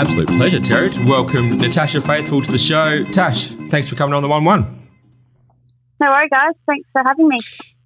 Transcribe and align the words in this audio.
Absolute 0.00 0.28
pleasure, 0.28 0.60
Terry. 0.60 0.88
To 0.88 1.04
welcome 1.06 1.58
Natasha 1.58 2.00
Faithfull 2.00 2.40
to 2.40 2.50
the 2.50 2.56
show. 2.56 3.04
Tash, 3.12 3.48
thanks 3.68 3.86
for 3.86 3.96
coming 3.96 4.14
on 4.14 4.22
the 4.22 4.30
1 4.30 4.44
1. 4.44 4.88
No 6.00 6.08
worries, 6.08 6.30
guys. 6.30 6.54
Thanks 6.64 6.88
for 6.90 7.02
having 7.06 7.28
me. 7.28 7.38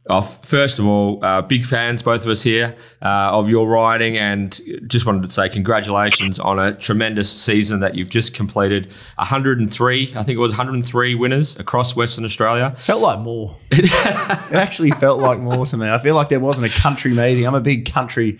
Oh, 0.08 0.20
first 0.20 0.78
of 0.78 0.86
all, 0.86 1.18
uh, 1.24 1.42
big 1.42 1.64
fans, 1.64 2.04
both 2.04 2.22
of 2.22 2.28
us 2.28 2.44
here, 2.44 2.76
uh, 3.02 3.32
of 3.32 3.50
your 3.50 3.66
riding, 3.66 4.16
and 4.16 4.60
just 4.86 5.06
wanted 5.06 5.22
to 5.24 5.28
say 5.28 5.48
congratulations 5.48 6.38
on 6.38 6.60
a 6.60 6.74
tremendous 6.74 7.28
season 7.28 7.80
that 7.80 7.96
you've 7.96 8.10
just 8.10 8.32
completed. 8.32 8.86
103, 9.16 10.12
I 10.14 10.22
think 10.22 10.36
it 10.36 10.40
was 10.40 10.52
103 10.52 11.16
winners 11.16 11.58
across 11.58 11.96
Western 11.96 12.24
Australia. 12.24 12.76
Felt 12.78 13.02
like 13.02 13.18
more. 13.18 13.56
it 13.72 14.54
actually 14.54 14.92
felt 14.92 15.18
like 15.18 15.40
more 15.40 15.66
to 15.66 15.76
me. 15.76 15.90
I 15.90 15.98
feel 15.98 16.14
like 16.14 16.28
there 16.28 16.38
wasn't 16.38 16.72
a 16.72 16.80
country 16.80 17.12
meeting. 17.12 17.44
I'm 17.44 17.56
a 17.56 17.60
big 17.60 17.90
country 17.90 18.38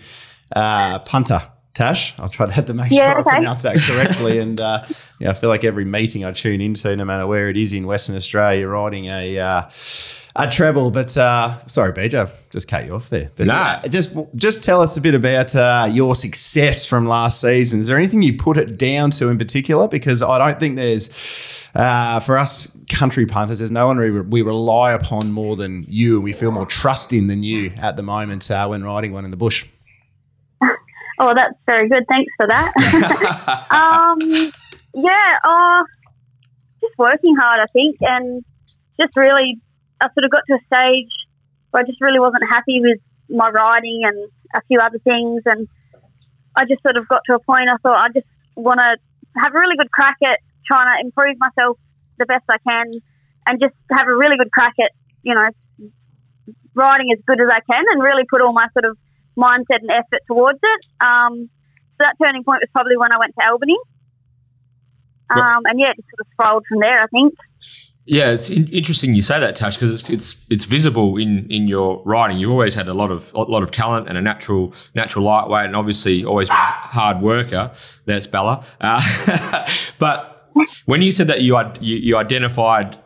uh, 0.55 0.99
punter. 0.99 1.51
Tash, 1.75 2.17
I'll 2.17 2.29
try 2.29 2.45
to 2.45 2.53
have 2.53 2.65
to 2.65 2.73
make 2.73 2.89
Yeah, 2.91 3.11
sure 3.11 3.19
okay. 3.21 3.29
I 3.31 3.33
pronounce 3.35 3.63
that 3.63 3.75
correctly. 3.77 4.39
and 4.45 4.59
uh, 4.61 4.85
yeah, 5.19 5.29
I 5.29 5.33
feel 5.33 5.49
like 5.49 5.63
every 5.65 5.83
meeting 5.85 6.23
I 6.25 6.31
tune 6.31 6.61
into, 6.61 6.95
no 6.95 7.03
matter 7.05 7.27
where 7.27 7.49
it 7.49 7.57
is 7.57 7.73
in 7.73 7.85
Western 7.85 8.15
Australia, 8.15 8.61
you're 8.61 8.71
riding 8.71 9.05
a 9.07 9.37
uh, 9.39 9.69
a 10.37 10.49
treble. 10.49 10.89
But 10.89 11.15
uh, 11.17 11.65
sorry, 11.67 11.91
BJ, 11.91 12.13
I've 12.21 12.49
just 12.49 12.69
cut 12.69 12.85
you 12.85 12.95
off 12.95 13.09
there. 13.09 13.29
But 13.35 13.47
Nah. 13.47 13.53
uh, 13.83 13.87
just 13.89 14.15
just 14.35 14.63
tell 14.63 14.81
us 14.81 14.95
a 14.95 15.01
bit 15.01 15.15
about 15.15 15.53
uh, 15.53 15.87
your 15.91 16.15
success 16.15 16.85
from 16.87 17.07
last 17.07 17.41
season. 17.41 17.81
Is 17.81 17.87
there 17.87 17.97
anything 17.97 18.21
you 18.21 18.37
put 18.37 18.55
it 18.57 18.77
down 18.77 19.11
to 19.11 19.27
in 19.27 19.37
particular? 19.37 19.87
Because 19.89 20.23
I 20.23 20.37
don't 20.37 20.59
think 20.59 20.77
there's. 20.77 21.09
Uh, 21.75 22.21
for 22.21 22.37
us 22.37 22.73
country 22.87 23.25
punters, 23.25 23.59
there's 23.59 23.69
no 23.69 23.85
one 23.87 23.97
we, 23.99 24.09
we 24.21 24.41
rely 24.41 24.93
upon 24.93 25.29
more 25.33 25.57
than 25.57 25.83
you, 25.89 26.15
and 26.15 26.23
we 26.23 26.31
feel 26.31 26.49
more 26.53 26.65
trust 26.65 27.11
in 27.11 27.27
than 27.27 27.43
you 27.43 27.73
at 27.79 27.97
the 27.97 28.01
moment 28.01 28.49
uh, 28.49 28.65
when 28.65 28.81
riding 28.81 29.11
one 29.11 29.25
in 29.25 29.31
the 29.31 29.35
bush. 29.35 29.65
Oh, 31.17 31.33
that's 31.33 31.55
very 31.65 31.87
good. 31.87 32.03
Thanks 32.09 32.31
for 32.37 32.47
that. 32.47 32.73
um, 33.71 34.19
yeah, 34.93 35.37
uh, 35.43 35.83
just 36.81 36.97
working 36.97 37.35
hard, 37.35 37.59
I 37.59 37.67
think, 37.71 37.97
and 38.01 38.43
just 38.99 39.15
really, 39.15 39.61
I 40.01 40.07
sort 40.13 40.25
of 40.25 40.31
got 40.31 40.41
to 40.47 40.55
a 40.55 40.63
stage 40.67 41.11
where 41.71 41.83
I 41.83 41.85
just 41.85 42.01
really 42.01 42.19
wasn't 42.19 42.43
happy 42.49 42.81
with 42.81 42.99
my 43.29 43.49
riding 43.49 44.01
and 44.03 44.29
a 44.53 44.61
few 44.67 44.79
other 44.79 44.99
things, 44.99 45.43
and 45.45 45.67
I 46.55 46.65
just 46.65 46.81
sort 46.83 46.99
of 46.99 47.07
got 47.07 47.21
to 47.27 47.35
a 47.35 47.39
point 47.39 47.69
I 47.71 47.77
thought 47.77 47.97
I 47.97 48.09
just 48.13 48.27
want 48.55 48.79
to 48.79 48.97
have 49.43 49.53
a 49.53 49.59
really 49.59 49.75
good 49.77 49.91
crack 49.91 50.15
at 50.23 50.39
trying 50.65 50.87
to 50.87 51.01
improve 51.03 51.37
myself 51.39 51.77
the 52.17 52.25
best 52.25 52.45
I 52.49 52.57
can, 52.67 52.91
and 53.45 53.59
just 53.59 53.75
have 53.91 54.07
a 54.07 54.15
really 54.15 54.37
good 54.37 54.51
crack 54.51 54.75
at 54.79 54.91
you 55.23 55.33
know 55.33 55.49
riding 56.73 57.11
as 57.11 57.19
good 57.25 57.39
as 57.39 57.49
I 57.49 57.59
can, 57.71 57.83
and 57.91 58.03
really 58.03 58.23
put 58.29 58.41
all 58.41 58.53
my 58.53 58.67
sort 58.73 58.85
of 58.85 58.97
mindset 59.37 59.81
and 59.81 59.91
effort 59.91 60.21
towards 60.27 60.59
it. 60.61 61.05
Um, 61.05 61.49
so 61.97 61.99
that 61.99 62.15
turning 62.21 62.43
point 62.43 62.61
was 62.61 62.69
probably 62.73 62.97
when 62.97 63.11
I 63.11 63.17
went 63.17 63.33
to 63.39 63.45
Albany. 63.49 63.77
Um, 65.29 65.63
and 65.65 65.79
yeah, 65.79 65.89
it 65.89 65.95
just 65.97 66.09
sort 66.09 66.19
of 66.21 66.27
spiraled 66.33 66.65
from 66.67 66.79
there, 66.79 67.01
I 67.01 67.07
think. 67.07 67.33
Yeah, 68.05 68.29
it's 68.29 68.51
in- 68.51 68.67
interesting 68.67 69.15
you 69.15 69.23
say 69.23 69.39
that, 69.39 69.55
Tash, 69.55 69.77
because 69.77 70.01
it's, 70.01 70.09
it's 70.11 70.45
it's 70.49 70.65
visible 70.65 71.17
in, 71.17 71.47
in 71.49 71.67
your 71.67 72.03
riding. 72.05 72.37
You've 72.37 72.51
always 72.51 72.75
had 72.75 72.87
a 72.87 72.93
lot 72.93 73.09
of 73.09 73.31
a 73.33 73.41
lot 73.41 73.63
of 73.63 73.71
talent 73.71 74.07
and 74.07 74.15
a 74.15 74.21
natural 74.21 74.73
natural 74.93 75.25
lightweight, 75.25 75.65
and 75.65 75.75
obviously 75.75 76.23
always 76.23 76.47
been 76.47 76.55
a 76.55 76.59
hard 76.59 77.21
worker. 77.21 77.71
That's 78.05 78.27
Bella. 78.27 78.63
Uh, 78.79 79.67
but 79.99 80.51
when 80.85 81.01
you 81.01 81.11
said 81.11 81.27
that 81.27 81.41
you 81.41 81.57
you, 81.79 81.97
you 81.97 82.17
identified 82.17 82.99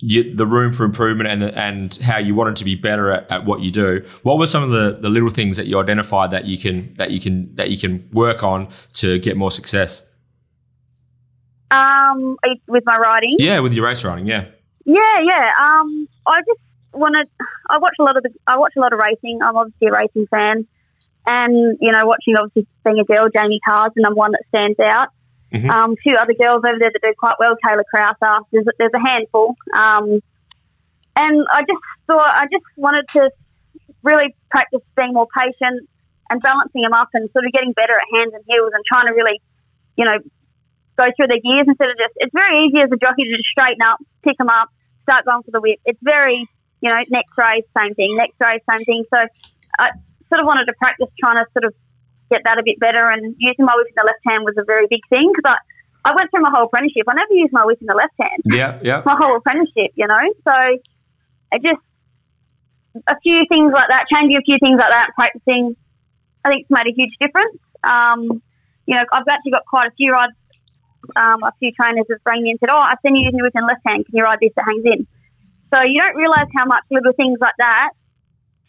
you, 0.00 0.34
the 0.34 0.46
room 0.46 0.72
for 0.72 0.84
improvement 0.84 1.28
and 1.28 1.42
and 1.42 1.96
how 1.96 2.18
you 2.18 2.34
wanted 2.34 2.56
to 2.56 2.64
be 2.64 2.74
better 2.74 3.10
at, 3.10 3.30
at 3.30 3.44
what 3.44 3.60
you 3.60 3.70
do, 3.70 4.04
what 4.22 4.38
were 4.38 4.46
some 4.46 4.62
of 4.62 4.70
the, 4.70 4.98
the 5.00 5.08
little 5.08 5.30
things 5.30 5.56
that 5.56 5.66
you 5.66 5.78
identified 5.78 6.30
that 6.30 6.44
you 6.46 6.56
can 6.56 6.94
that 6.94 7.10
you 7.10 7.20
can 7.20 7.54
that 7.56 7.70
you 7.70 7.78
can 7.78 8.08
work 8.12 8.42
on 8.42 8.68
to 8.94 9.18
get 9.18 9.36
more 9.36 9.50
success? 9.50 10.02
Um, 11.70 12.36
with 12.66 12.84
my 12.86 12.96
riding. 12.96 13.36
Yeah, 13.38 13.58
with 13.60 13.74
your 13.74 13.84
race 13.84 14.02
riding, 14.02 14.26
yeah. 14.26 14.46
Yeah, 14.84 15.20
yeah. 15.22 15.50
Um, 15.60 16.08
I 16.26 16.40
just 16.46 16.60
wanted. 16.92 17.28
I 17.68 17.78
watch 17.78 17.94
a 17.98 18.02
lot 18.02 18.16
of 18.16 18.22
the. 18.22 18.30
I 18.46 18.56
watch 18.56 18.72
a 18.76 18.80
lot 18.80 18.92
of 18.92 19.00
racing. 19.00 19.40
I'm 19.42 19.56
obviously 19.56 19.88
a 19.88 19.92
racing 19.92 20.26
fan, 20.28 20.66
and 21.26 21.76
you 21.80 21.92
know, 21.92 22.06
watching 22.06 22.36
obviously 22.36 22.66
being 22.84 23.00
a 23.00 23.04
girl, 23.04 23.28
Jamie 23.34 23.60
Kah's 23.68 23.92
the 23.94 24.02
number 24.02 24.16
one 24.16 24.32
that 24.32 24.44
stands 24.48 24.78
out. 24.80 25.08
Mhm. 25.52 25.70
Um, 25.70 25.96
two 26.04 26.12
other 26.12 26.34
girls 26.34 26.62
over 26.66 26.78
there 26.78 26.90
that 26.92 27.00
do 27.02 27.14
quite 27.18 27.36
well, 27.38 27.56
Taylor 27.64 27.84
Krauser. 27.88 28.44
There's 28.52 28.66
a, 28.66 28.72
there's 28.78 28.92
a 28.94 29.00
handful. 29.00 29.56
Um, 29.72 30.20
and 31.16 31.46
I 31.50 31.62
just 31.62 31.82
thought 32.06 32.30
I 32.30 32.46
just 32.52 32.64
wanted 32.76 33.08
to 33.16 33.30
really 34.02 34.36
practice 34.50 34.82
being 34.96 35.14
more 35.14 35.26
patient 35.32 35.88
and 36.30 36.40
balancing 36.40 36.82
them 36.82 36.92
up 36.92 37.08
and 37.14 37.28
sort 37.32 37.46
of 37.46 37.52
getting 37.52 37.72
better 37.72 37.94
at 37.94 38.04
hands 38.12 38.32
and 38.34 38.44
heels 38.46 38.70
and 38.74 38.84
trying 38.84 39.06
to 39.08 39.14
really, 39.16 39.40
you 39.96 40.04
know, 40.04 40.18
go 40.96 41.06
through 41.16 41.28
their 41.28 41.40
gears 41.40 41.66
instead 41.66 41.88
of 41.88 41.96
just. 41.98 42.14
It's 42.16 42.34
very 42.34 42.68
easy 42.68 42.78
as 42.84 42.92
a 42.92 43.00
jockey 43.00 43.24
to 43.24 43.32
just 43.36 43.48
straighten 43.48 43.80
up, 43.82 43.98
pick 44.22 44.36
them 44.36 44.52
up, 44.52 44.68
start 45.02 45.24
going 45.24 45.42
for 45.42 45.50
the 45.50 45.60
whip. 45.60 45.80
It's 45.86 45.98
very, 46.02 46.44
you 46.80 46.88
know, 46.92 47.00
next 47.08 47.32
race, 47.40 47.64
same 47.72 47.94
thing, 47.94 48.14
next 48.16 48.36
race, 48.38 48.60
same 48.68 48.84
thing. 48.84 49.04
So 49.12 49.18
I 49.80 49.96
sort 50.28 50.40
of 50.40 50.46
wanted 50.46 50.66
to 50.66 50.74
practice 50.76 51.08
trying 51.18 51.42
to 51.42 51.48
sort 51.56 51.64
of 51.64 51.74
get 52.30 52.42
that 52.44 52.58
a 52.58 52.62
bit 52.64 52.78
better 52.78 53.06
and 53.06 53.34
using 53.38 53.64
my 53.64 53.74
whip 53.76 53.88
in 53.88 53.94
the 53.96 54.04
left 54.04 54.20
hand 54.26 54.44
was 54.44 54.54
a 54.58 54.64
very 54.64 54.86
big 54.88 55.00
thing 55.08 55.32
because 55.34 55.54
I, 55.54 56.10
I 56.10 56.14
went 56.14 56.30
through 56.30 56.42
my 56.42 56.50
whole 56.50 56.66
apprenticeship. 56.66 57.04
I 57.08 57.14
never 57.14 57.32
used 57.32 57.52
my 57.52 57.64
whip 57.64 57.80
in 57.80 57.86
the 57.86 57.94
left 57.94 58.14
hand 58.20 58.42
Yeah, 58.44 58.78
yeah. 58.82 59.02
my 59.04 59.16
whole 59.16 59.36
apprenticeship, 59.36 59.92
you 59.94 60.06
know. 60.06 60.24
So 60.46 60.54
it 61.52 61.62
just 61.62 61.80
a 63.06 63.16
few 63.22 63.44
things 63.48 63.72
like 63.72 63.88
that, 63.88 64.06
changing 64.12 64.36
a 64.36 64.42
few 64.42 64.58
things 64.60 64.78
like 64.78 64.90
that, 64.90 65.10
practicing, 65.14 65.76
I 66.44 66.50
think 66.50 66.62
it's 66.62 66.70
made 66.70 66.88
a 66.88 66.94
huge 66.94 67.14
difference. 67.20 67.58
Um, 67.84 68.42
you 68.86 68.94
know, 68.96 69.04
I've 69.12 69.28
actually 69.28 69.52
got 69.52 69.66
quite 69.66 69.88
a 69.88 69.94
few 69.96 70.12
rides. 70.12 70.32
Um, 71.14 71.42
a 71.42 71.52
few 71.58 71.70
trainers 71.72 72.06
have 72.10 72.20
rang 72.24 72.42
me 72.42 72.50
and 72.50 72.58
said, 72.58 72.70
"Oh, 72.72 72.80
I've 72.80 72.98
seen 73.02 73.14
you 73.14 73.24
using 73.24 73.38
your 73.38 73.46
whip 73.46 73.54
in 73.54 73.66
left 73.66 73.82
hand. 73.86 74.04
Can 74.06 74.16
you 74.16 74.24
ride 74.24 74.38
this 74.40 74.52
that 74.56 74.64
hangs 74.64 74.84
in?" 74.84 75.06
So 75.72 75.80
you 75.84 76.00
don't 76.00 76.16
realise 76.16 76.48
how 76.56 76.64
much 76.64 76.82
little 76.90 77.12
things 77.12 77.38
like 77.40 77.54
that 77.58 77.90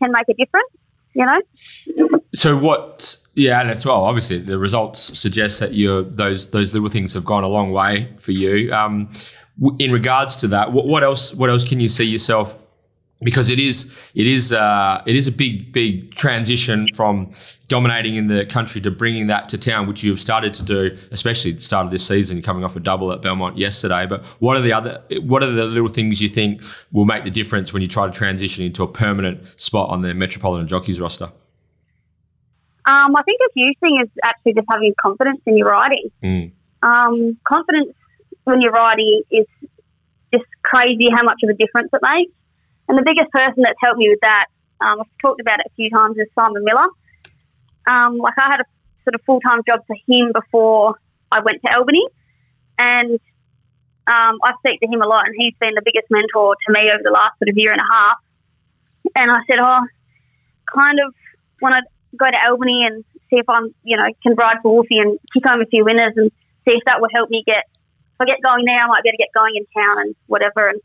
can 0.02 0.12
make 0.12 0.30
a 0.30 0.34
difference. 0.34 0.69
You 1.16 1.25
know. 1.25 1.42
So 2.34 2.56
what? 2.57 3.17
Yeah, 3.34 3.59
and 3.62 3.72
as 3.72 3.85
well, 3.85 4.03
obviously 4.03 4.40
the 4.40 4.59
results 4.59 5.17
suggest 5.17 5.59
that 5.62 5.73
you 5.73 6.03
those 6.03 6.47
those 6.47 6.73
little 6.73 6.90
things 6.90 7.13
have 7.13 7.25
gone 7.25 7.44
a 7.44 7.47
long 7.47 7.72
way 7.72 8.13
for 8.19 8.31
you. 8.31 8.72
Um, 8.72 9.12
w- 9.59 9.75
in 9.79 9.91
regards 9.91 10.35
to 10.38 10.47
that, 10.50 10.72
what, 10.72 10.85
what 10.85 11.03
else? 11.03 11.34
What 11.34 11.50
else 11.50 11.68
can 11.68 11.79
you 11.79 11.89
see 11.89 12.06
yourself? 12.06 12.56
Because 13.22 13.50
it 13.50 13.59
is 13.59 13.91
it 14.13 14.28
is 14.28 14.53
uh, 14.53 15.01
it 15.07 15.16
is 15.16 15.28
a 15.28 15.31
big 15.31 15.73
big 15.73 16.13
transition 16.16 16.88
from 16.94 17.31
dominating 17.68 18.16
in 18.16 18.28
the 18.28 18.45
country 18.45 18.79
to 18.81 18.91
bringing 18.91 19.28
that 19.28 19.50
to 19.50 19.57
town, 19.57 19.88
which 19.88 20.03
you 20.03 20.12
have 20.12 20.19
started 20.19 20.53
to 20.53 20.63
do, 20.63 20.97
especially 21.12 21.51
at 21.51 21.57
the 21.57 21.63
start 21.63 21.85
of 21.85 21.91
this 21.91 22.06
season, 22.06 22.41
coming 22.41 22.63
off 22.63 22.75
a 22.75 22.79
double 22.79 23.12
at 23.12 23.22
Belmont 23.22 23.57
yesterday. 23.57 24.06
But 24.06 24.23
what 24.39 24.56
are 24.56 24.62
the 24.62 24.72
other? 24.72 25.01
What 25.22 25.41
are 25.41 25.51
the 25.51 25.66
little 25.66 25.89
things 25.89 26.22
you 26.22 26.29
think 26.29 26.62
will 26.91 27.06
make 27.06 27.23
the 27.23 27.31
difference 27.31 27.73
when 27.73 27.81
you 27.81 27.88
try 27.88 28.06
to 28.06 28.13
transition 28.13 28.63
into 28.63 28.84
a 28.84 28.88
permanent 28.88 29.41
spot 29.59 29.89
on 29.89 30.03
the 30.03 30.13
Metropolitan 30.13 30.68
Jockeys 30.68 31.00
roster? 31.00 31.31
Um, 32.85 33.16
I 33.16 33.23
think 33.23 33.40
a 33.41 33.51
huge 33.53 33.78
thing 33.79 34.01
is 34.03 34.09
actually 34.23 34.53
just 34.53 34.67
having 34.72 34.94
confidence 35.00 35.41
in 35.45 35.57
your 35.57 35.67
riding. 35.67 36.12
Mm. 36.23 36.51
Um, 36.81 37.38
confidence 37.44 37.94
when 38.45 38.62
you're 38.62 38.72
riding 38.72 39.22
is 39.29 39.45
just 40.34 40.45
crazy 40.63 41.09
how 41.13 41.23
much 41.23 41.39
of 41.44 41.50
a 41.50 41.53
difference 41.53 41.89
it 41.94 42.01
makes. 42.01 42.31
And 42.88 42.97
the 42.97 43.03
biggest 43.03 43.29
person 43.31 43.63
that's 43.63 43.78
helped 43.81 44.00
me 44.00 44.09
with 44.09 44.22
that, 44.22 44.45
um, 44.81 45.01
I've 45.01 45.18
talked 45.22 45.41
about 45.41 45.59
it 45.59 45.68
a 45.68 45.75
few 45.75 45.89
times, 45.89 46.18
is 46.18 46.28
Simon 46.34 46.63
Miller. 46.63 46.89
Um, 47.85 48.18
like 48.18 48.34
I 48.38 48.50
had 48.50 48.62
a 48.62 48.68
sort 49.03 49.16
of 49.16 49.22
full 49.25 49.39
time 49.41 49.62
job 49.68 49.81
for 49.85 49.95
him 50.07 50.31
before 50.34 50.95
I 51.31 51.41
went 51.41 51.62
to 51.66 51.75
Albany, 51.75 52.06
and 52.78 53.19
um, 54.07 54.39
I 54.41 54.53
speak 54.59 54.79
to 54.81 54.88
him 54.88 55.01
a 55.01 55.07
lot, 55.07 55.25
and 55.25 55.35
he's 55.38 55.53
been 55.59 55.75
the 55.75 55.85
biggest 55.85 56.09
mentor 56.09 56.56
to 56.56 56.73
me 56.73 56.89
over 56.89 57.01
the 57.03 57.12
last 57.12 57.38
sort 57.38 57.50
of 57.50 57.57
year 57.57 57.72
and 57.72 57.81
a 57.81 57.94
half. 57.94 58.18
And 59.16 59.29
I 59.31 59.39
said, 59.50 59.59
oh, 59.62 59.85
kind 60.73 61.00
of 61.06 61.13
want 61.62 61.75
to 61.75 61.81
go 62.18 62.25
to 62.25 62.40
Albany 62.47 62.86
and 62.86 63.03
see 63.30 63.38
if 63.38 63.50
I'm, 63.50 63.74
you 63.84 63.97
know, 63.97 64.08
can 64.24 64.36
ride 64.36 64.57
for 64.62 64.74
Wolfie 64.74 64.98
and 64.98 65.19
kick 65.33 65.45
home 65.45 65.62
a 65.62 65.66
few 65.66 65.86
winners 65.86 66.13
and 66.16 66.31
see 66.66 66.74
if 66.74 66.83
that 66.86 67.01
will 67.01 67.13
help 67.13 67.30
me 67.30 67.44
get. 67.45 67.66
If 67.69 68.22
I 68.22 68.25
get 68.25 68.44
going 68.44 68.66
there, 68.66 68.78
I 68.78 68.88
might 68.88 69.04
be 69.04 69.10
able 69.10 69.18
to 69.18 69.24
get 69.24 69.33
going 69.33 69.56
in 69.56 69.66
town 69.72 69.95
and 70.01 70.16
whatever. 70.28 70.68
And 70.68 70.81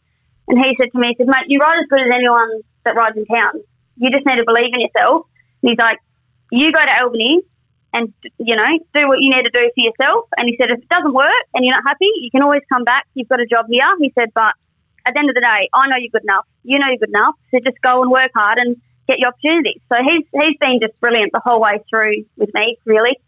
and 0.48 0.58
he 0.58 0.76
said 0.76 0.92
to 0.92 0.98
me, 0.98 1.08
he 1.08 1.16
said, 1.16 1.26
mate, 1.26 1.48
you 1.48 1.58
ride 1.58 1.80
as 1.80 1.88
good 1.88 2.04
as 2.04 2.12
anyone 2.12 2.60
that 2.84 2.94
rides 2.94 3.16
in 3.16 3.24
town. 3.24 3.64
You 3.96 4.10
just 4.10 4.26
need 4.26 4.36
to 4.36 4.44
believe 4.44 4.72
in 4.76 4.80
yourself. 4.84 5.26
And 5.62 5.72
he's 5.72 5.80
like, 5.80 5.98
you 6.52 6.70
go 6.72 6.84
to 6.84 6.94
Albany 7.00 7.40
and, 7.94 8.12
you 8.38 8.56
know, 8.56 8.70
do 8.92 9.08
what 9.08 9.20
you 9.20 9.32
need 9.32 9.48
to 9.48 9.54
do 9.54 9.64
for 9.72 9.80
yourself. 9.80 10.28
And 10.36 10.44
he 10.44 10.56
said, 10.60 10.68
if 10.68 10.84
it 10.84 10.88
doesn't 10.88 11.14
work 11.14 11.44
and 11.54 11.64
you're 11.64 11.74
not 11.74 11.88
happy, 11.88 12.10
you 12.20 12.30
can 12.30 12.42
always 12.42 12.60
come 12.68 12.84
back. 12.84 13.06
You've 13.14 13.28
got 13.28 13.40
a 13.40 13.46
job 13.46 13.66
here. 13.70 13.88
He 14.00 14.12
said, 14.18 14.28
but 14.34 14.52
at 15.06 15.14
the 15.14 15.18
end 15.18 15.30
of 15.30 15.34
the 15.34 15.40
day, 15.40 15.68
I 15.72 15.88
know 15.88 15.96
you're 15.96 16.12
good 16.12 16.28
enough. 16.28 16.44
You 16.62 16.78
know 16.78 16.88
you're 16.88 17.00
good 17.00 17.14
enough. 17.14 17.36
So 17.50 17.60
just 17.64 17.80
go 17.80 18.02
and 18.02 18.10
work 18.10 18.32
hard 18.34 18.58
and 18.58 18.76
get 19.08 19.18
your 19.18 19.28
opportunities. 19.28 19.80
So 19.92 19.98
he's, 20.02 20.26
he's 20.32 20.56
been 20.60 20.80
just 20.80 21.00
brilliant 21.00 21.32
the 21.32 21.40
whole 21.44 21.60
way 21.60 21.80
through 21.90 22.24
with 22.36 22.50
me, 22.54 22.78
really. 22.84 23.18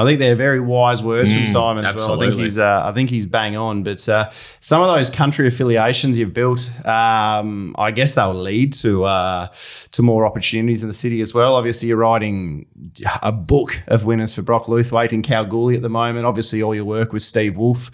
I 0.00 0.04
think 0.04 0.18
they're 0.18 0.34
very 0.34 0.60
wise 0.60 1.02
words 1.02 1.34
from 1.34 1.42
Mm, 1.42 1.48
Simon 1.52 1.84
as 1.84 1.94
well. 1.94 2.20
I 2.20 2.24
think 2.26 2.34
he's 2.40 2.58
uh, 2.58 2.82
I 2.84 2.92
think 2.92 3.10
he's 3.10 3.26
bang 3.26 3.56
on. 3.56 3.82
But 3.82 4.08
uh, 4.08 4.30
some 4.60 4.80
of 4.80 4.88
those 4.88 5.10
country 5.10 5.46
affiliations 5.46 6.16
you've 6.16 6.32
built, 6.32 6.70
um, 6.86 7.74
I 7.78 7.90
guess 7.90 8.14
they'll 8.14 8.32
lead 8.34 8.72
to 8.74 9.04
uh, 9.04 9.48
to 9.92 10.02
more 10.02 10.24
opportunities 10.26 10.82
in 10.82 10.88
the 10.88 10.94
city 10.94 11.20
as 11.20 11.34
well. 11.34 11.54
Obviously, 11.54 11.88
you're 11.88 11.98
writing 11.98 12.66
a 13.22 13.30
book 13.30 13.82
of 13.88 14.04
winners 14.04 14.34
for 14.34 14.42
Brock 14.42 14.64
Luthwaite 14.64 15.12
in 15.12 15.20
Kalgoorlie 15.22 15.76
at 15.76 15.82
the 15.82 15.90
moment. 15.90 16.24
Obviously, 16.24 16.62
all 16.62 16.74
your 16.74 16.86
work 16.86 17.12
with 17.12 17.22
Steve 17.22 17.56
Wolf 17.58 17.90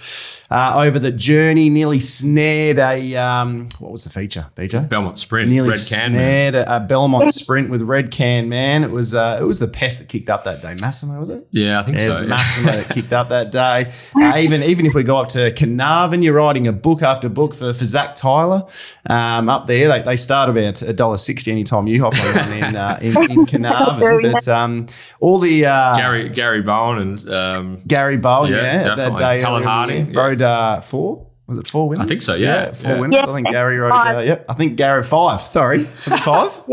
uh, 0.51 0.75
over 0.77 0.99
the 1.01 1.11
journey 1.11 1.69
nearly 1.69 1.99
snared 1.99 2.79
a 2.79 3.17
um, 3.17 3.69
what 3.81 3.91
was 3.91 4.05
the 4.05 4.11
feature, 4.11 4.47
BJ? 4.55 4.89
Belmont 4.89 5.19
Sprint, 5.19 5.49
Nearly 5.49 5.71
Red 5.71 5.81
Can. 5.89 6.13
man. 6.13 6.53
snared 6.53 6.55
a, 6.55 6.77
a 6.77 6.81
Belmont 6.81 7.35
sprint 7.35 7.69
with 7.69 7.83
Red 7.83 8.11
Can 8.13 8.49
Man. 8.49 8.85
It 8.85 8.91
was 8.93 9.13
uh, 9.15 9.39
it 9.41 9.45
was 9.45 9.59
the 9.59 9.67
pest 9.69 10.01
that 10.01 10.09
kicked 10.09 10.31
up 10.31 10.45
that 10.45 10.63
day. 10.63 10.77
Massimo 10.81 11.19
was 11.19 11.31
it? 11.31 11.47
Yeah, 11.51 11.81
I 11.81 11.83
think 11.83 11.96
Yeah, 11.97 12.03
it 12.03 12.07
so. 12.07 12.09
was 12.09 12.23
yeah. 12.23 12.29
Massimo 12.29 12.83
kicked 12.95 13.13
up 13.13 13.29
that 13.31 13.51
day. 13.51 13.93
Uh, 14.15 14.37
even 14.39 14.63
even 14.63 14.87
if 14.87 14.95
we 14.95 15.03
go 15.03 15.19
up 15.19 15.29
to 15.31 15.53
Carnarvon, 15.53 16.23
you're 16.23 16.35
writing 16.35 16.67
a 16.67 16.73
book 16.73 17.03
after 17.03 17.29
book 17.29 17.55
for, 17.55 17.75
for 17.75 17.85
Zach 17.85 18.15
Tyler. 18.15 18.67
Um, 19.09 19.49
up 19.49 19.67
there, 19.67 19.89
they, 19.89 20.03
they 20.03 20.17
start 20.17 20.49
about 20.49 20.83
a 20.83 20.93
dollar 20.93 21.17
sixty 21.17 21.51
anytime 21.51 21.87
you 21.87 22.03
hop 22.03 22.15
on 22.19 22.53
in 22.53 22.77
uh, 22.77 22.99
in, 23.03 23.31
in 23.31 23.47
Carnarvon. 23.47 24.23
But 24.23 24.49
um, 24.49 24.87
all 25.21 25.39
the 25.39 25.67
uh, 25.67 25.97
Gary 25.97 26.29
Gary 26.29 26.63
Bowen 26.63 26.99
and 26.99 27.31
um, 27.31 27.83
Gary 27.87 28.17
Bowen, 28.17 28.53
Yeah, 28.53 28.87
yeah, 28.89 28.95
that 28.95 29.17
day 29.17 29.41
Helen 29.41 29.47
earlier 29.47 29.57
in 29.57 29.63
the 29.63 29.69
Harding, 29.71 30.07
year, 30.07 30.17
rode 30.17 30.43
uh, 30.43 30.81
four. 30.81 31.27
Was 31.47 31.59
it 31.59 31.69
four 31.69 31.89
winners? 31.89 32.07
I 32.07 32.09
think 32.09 32.23
so, 32.23 32.35
yeah, 32.35 32.73
four 32.73 32.91
yeah. 32.91 33.01
winners. 33.01 33.23
Yeah. 33.25 33.31
I 33.31 33.35
think 33.35 33.51
Gary 33.51 33.79
rode. 33.79 33.93
Uh, 33.93 34.03
Five. 34.03 34.27
yep, 34.27 34.45
I 34.49 34.55
think 34.55 34.77
Gary 34.77 35.05
five. 35.05 35.47
Sorry, 35.47 35.85
was 35.85 36.09
it 36.09 36.21
five? 36.21 36.63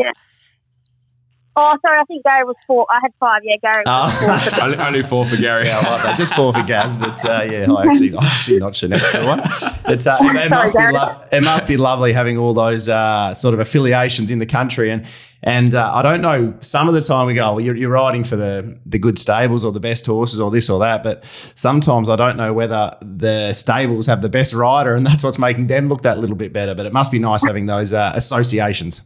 Oh, 1.56 1.78
sorry, 1.86 2.00
I 2.00 2.04
think 2.06 2.24
Gary 2.24 2.44
was 2.46 2.56
four. 2.66 2.86
I 2.90 3.00
had 3.04 3.12
five. 3.20 3.42
Yeah, 3.44 3.58
Gary 3.62 3.84
was 3.86 4.12
Ah. 4.12 4.50
four. 4.56 4.64
only, 4.66 4.78
only 4.78 5.04
four 5.04 5.24
for 5.26 5.38
Gary. 5.38 5.68
Yeah, 5.68 5.80
I 5.84 5.90
like 5.92 6.04
that. 6.04 6.18
Just 6.18 6.34
four 6.34 6.52
for 6.52 6.64
Gaz, 6.64 6.98
but 6.98 7.24
uh, 7.26 7.44
yeah, 7.44 7.72
I 7.72 7.86
actually, 7.86 8.10
I'm 8.18 8.24
actually 8.24 8.60
not 8.60 8.74
Jeanette 8.74 9.02
for 9.02 9.26
one. 9.26 9.42
But 9.86 10.08
uh, 10.08 10.18
it, 10.22 10.36
it 10.46 10.50
must 10.50 10.74
be 10.74 10.80
Sorry, 10.80 10.94
lo- 10.94 11.20
it 11.32 11.44
must 11.44 11.68
be 11.68 11.78
lovely 11.78 12.12
having 12.14 12.38
all 12.40 12.54
those 12.56 12.90
uh, 12.90 13.34
sort 13.36 13.54
of 13.54 13.60
affiliations 13.60 14.32
in 14.32 14.40
the 14.40 14.46
country, 14.48 14.90
and 14.90 15.06
and 15.44 15.76
uh, 15.76 15.92
I 15.94 16.02
don't 16.02 16.22
know. 16.22 16.56
Some 16.62 16.88
of 16.88 16.96
the 16.96 17.02
time 17.02 17.28
we 17.28 17.34
go, 17.36 17.52
well, 17.52 17.60
you're, 17.60 17.76
you're 17.76 17.92
riding 17.92 18.24
for 18.24 18.36
the 18.36 18.80
the 18.88 18.98
good 18.98 19.20
stables 19.20 19.64
or 19.64 19.72
the 19.72 19.80
best 19.80 20.08
horses 20.08 20.40
or 20.40 20.50
this 20.50 20.72
or 20.72 20.80
that, 20.80 21.04
but 21.04 21.24
sometimes 21.54 22.10
I 22.10 22.16
don't 22.16 22.36
know 22.38 22.52
whether 22.54 22.96
the 23.02 23.54
stables 23.54 24.08
have 24.08 24.24
the 24.24 24.30
best 24.30 24.56
rider, 24.56 24.96
and 24.96 25.06
that's 25.06 25.24
what's 25.24 25.38
making 25.38 25.68
them 25.68 25.88
look 25.88 26.02
that 26.02 26.18
little 26.18 26.36
bit 26.38 26.52
better. 26.52 26.74
But 26.74 26.88
it 26.88 26.94
must 26.94 27.12
be 27.12 27.20
nice 27.20 27.46
having 27.46 27.68
those 27.68 27.94
uh, 27.94 28.12
associations. 28.16 29.04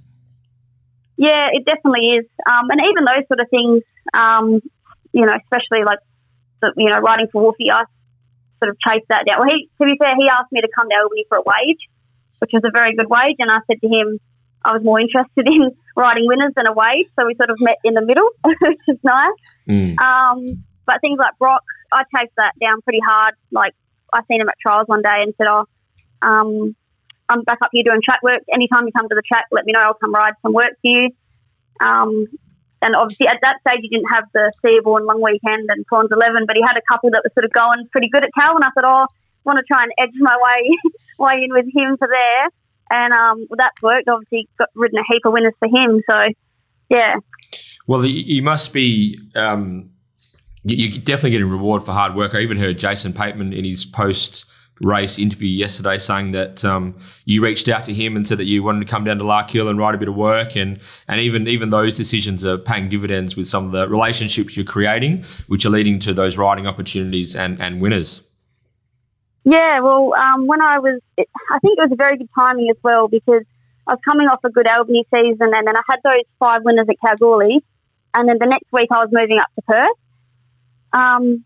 Yeah, 1.17 1.49
it 1.51 1.65
definitely 1.65 2.21
is. 2.21 2.25
Um, 2.45 2.69
and 2.69 2.79
even 2.85 3.03
those 3.03 3.25
sort 3.27 3.41
of 3.41 3.49
things, 3.49 3.81
um, 4.13 4.61
you 5.11 5.25
know, 5.25 5.33
especially 5.33 5.83
like, 5.83 5.99
the, 6.61 6.73
you 6.77 6.89
know, 6.89 6.99
writing 6.99 7.27
for 7.31 7.41
Wolfie, 7.41 7.73
I 7.73 7.85
sort 8.61 8.69
of 8.69 8.77
chased 8.81 9.09
that 9.09 9.25
down. 9.25 9.41
Well, 9.41 9.49
he, 9.49 9.69
to 9.81 9.85
be 9.85 9.97
fair, 9.97 10.13
he 10.15 10.29
asked 10.29 10.51
me 10.51 10.61
to 10.61 10.69
come 10.73 10.89
to 10.89 10.95
Albany 11.01 11.25
for 11.29 11.37
a 11.37 11.45
wage, 11.45 11.81
which 12.39 12.51
was 12.53 12.61
a 12.65 12.71
very 12.71 12.93
good 12.93 13.09
wage. 13.09 13.37
And 13.39 13.49
I 13.49 13.59
said 13.65 13.81
to 13.81 13.89
him, 13.89 14.19
I 14.63 14.73
was 14.73 14.83
more 14.83 14.99
interested 15.01 15.45
in 15.45 15.73
writing 15.95 16.25
winners 16.27 16.53
than 16.55 16.65
a 16.65 16.73
wage. 16.73 17.09
So 17.17 17.25
we 17.25 17.35
sort 17.35 17.49
of 17.49 17.57
met 17.61 17.77
in 17.83 17.93
the 17.93 18.05
middle, 18.05 18.29
which 18.45 18.85
is 18.87 18.99
nice. 19.03 19.41
Mm. 19.67 19.97
Um, 19.97 20.63
but 20.85 21.01
things 21.01 21.17
like 21.17 21.37
Brock, 21.37 21.63
I 21.91 22.03
chased 22.13 22.33
that 22.37 22.53
down 22.61 22.81
pretty 22.81 23.01
hard. 23.01 23.35
Like, 23.51 23.73
I 24.13 24.21
seen 24.29 24.41
him 24.41 24.49
at 24.49 24.55
trials 24.61 24.87
one 24.87 25.01
day 25.01 25.25
and 25.25 25.33
said, 25.37 25.47
oh, 25.49 25.65
um, 26.21 26.75
I'm 27.29 27.43
back 27.43 27.59
up 27.61 27.69
here 27.71 27.83
doing 27.83 28.01
track 28.03 28.23
work. 28.23 28.41
Anytime 28.53 28.85
you 28.85 28.91
come 28.91 29.09
to 29.09 29.15
the 29.15 29.21
track, 29.21 29.45
let 29.51 29.65
me 29.65 29.73
know. 29.73 29.81
I'll 29.81 29.93
come 29.93 30.13
ride 30.13 30.33
some 30.41 30.53
work 30.53 30.73
for 30.81 30.87
you. 30.87 31.09
Um, 31.79 32.27
and 32.81 32.95
obviously, 32.95 33.27
at 33.27 33.39
that 33.41 33.57
stage, 33.61 33.79
he 33.81 33.89
didn't 33.89 34.07
have 34.13 34.25
the 34.33 34.51
Seaborn 34.61 35.05
Long 35.05 35.21
Weekend 35.21 35.69
and 35.69 35.85
Prawns 35.87 36.09
11, 36.11 36.45
but 36.45 36.55
he 36.55 36.61
had 36.61 36.77
a 36.77 36.85
couple 36.87 37.09
that 37.11 37.21
were 37.23 37.31
sort 37.33 37.45
of 37.45 37.51
going 37.51 37.87
pretty 37.91 38.09
good 38.09 38.23
at 38.23 38.29
Cal. 38.37 38.55
And 38.55 38.63
I 38.63 38.69
thought, 38.69 38.85
oh, 38.85 39.03
I 39.03 39.07
want 39.43 39.59
to 39.59 39.65
try 39.65 39.83
and 39.83 39.91
edge 39.97 40.15
my 40.19 40.35
way 40.35 40.77
way 41.19 41.43
in 41.43 41.51
with 41.51 41.65
him 41.65 41.97
for 41.97 42.07
there. 42.07 42.49
And 42.89 43.13
um, 43.13 43.47
well, 43.49 43.57
that's 43.57 43.81
worked. 43.81 44.07
Obviously, 44.07 44.47
got 44.57 44.69
ridden 44.75 44.99
a 44.99 45.03
heap 45.11 45.23
of 45.25 45.33
winners 45.33 45.53
for 45.59 45.67
him. 45.67 46.01
So, 46.09 46.33
yeah. 46.89 47.15
Well, 47.87 48.05
you, 48.05 48.23
you 48.35 48.43
must 48.43 48.73
be. 48.73 49.19
Um, 49.35 49.91
you're 50.63 50.99
definitely 51.01 51.31
getting 51.31 51.49
reward 51.49 51.85
for 51.85 51.93
hard 51.93 52.13
work. 52.13 52.35
I 52.35 52.39
even 52.39 52.57
heard 52.57 52.77
Jason 52.77 53.13
Pateman 53.13 53.57
in 53.57 53.63
his 53.63 53.85
post 53.85 54.45
race 54.81 55.17
interview 55.17 55.49
yesterday 55.49 55.97
saying 55.97 56.31
that 56.31 56.63
um, 56.63 56.95
you 57.25 57.43
reached 57.43 57.67
out 57.67 57.85
to 57.85 57.93
him 57.93 58.15
and 58.15 58.27
said 58.27 58.37
that 58.37 58.45
you 58.45 58.63
wanted 58.63 58.85
to 58.85 58.91
come 58.91 59.03
down 59.03 59.17
to 59.17 59.23
Larkhill 59.23 59.69
and 59.69 59.79
write 59.79 59.95
a 59.95 59.97
bit 59.97 60.07
of 60.07 60.15
work, 60.15 60.55
and 60.55 60.79
and 61.07 61.21
even 61.21 61.47
even 61.47 61.69
those 61.69 61.93
decisions 61.93 62.43
are 62.45 62.57
paying 62.57 62.89
dividends 62.89 63.35
with 63.35 63.47
some 63.47 63.65
of 63.65 63.71
the 63.71 63.87
relationships 63.87 64.55
you're 64.55 64.65
creating, 64.65 65.25
which 65.47 65.65
are 65.65 65.69
leading 65.69 65.99
to 65.99 66.13
those 66.13 66.37
riding 66.37 66.67
opportunities 66.67 67.35
and 67.35 67.61
and 67.61 67.81
winners. 67.81 68.21
Yeah, 69.49 69.79
well, 69.79 70.13
um, 70.13 70.45
when 70.45 70.61
I 70.61 70.79
was, 70.79 70.99
I 71.17 71.59
think 71.59 71.77
it 71.77 71.81
was 71.81 71.91
a 71.93 71.95
very 71.95 72.17
good 72.17 72.27
timing 72.35 72.69
as 72.69 72.75
well 72.83 73.07
because 73.07 73.43
I 73.87 73.93
was 73.93 73.99
coming 74.03 74.27
off 74.27 74.39
a 74.43 74.49
good 74.49 74.67
Albany 74.67 75.05
season 75.09 75.53
and 75.53 75.65
then 75.65 75.77
I 75.77 75.81
had 75.89 75.99
those 76.03 76.25
five 76.37 76.63
winners 76.65 76.87
at 76.89 76.97
Kalgoorlie. 76.99 77.63
And 78.13 78.27
then 78.27 78.39
the 78.39 78.45
next 78.45 78.65
week 78.73 78.89
I 78.91 78.99
was 78.99 79.09
moving 79.09 79.39
up 79.39 79.47
to 79.55 79.61
Perth. 79.61 79.97
Um, 80.91 81.45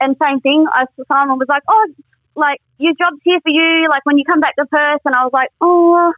and 0.00 0.16
same 0.22 0.40
thing, 0.40 0.66
I, 0.72 0.84
Simon 1.08 1.38
was 1.38 1.48
like, 1.48 1.64
oh, 1.68 1.88
like, 2.34 2.60
your 2.78 2.92
job's 2.98 3.20
here 3.24 3.40
for 3.42 3.50
you, 3.50 3.88
like, 3.90 4.04
when 4.04 4.18
you 4.18 4.24
come 4.24 4.40
back 4.40 4.56
to 4.56 4.66
Perth. 4.66 5.02
And 5.04 5.14
I 5.14 5.24
was 5.24 5.32
like, 5.32 5.50
oh, 5.60 6.12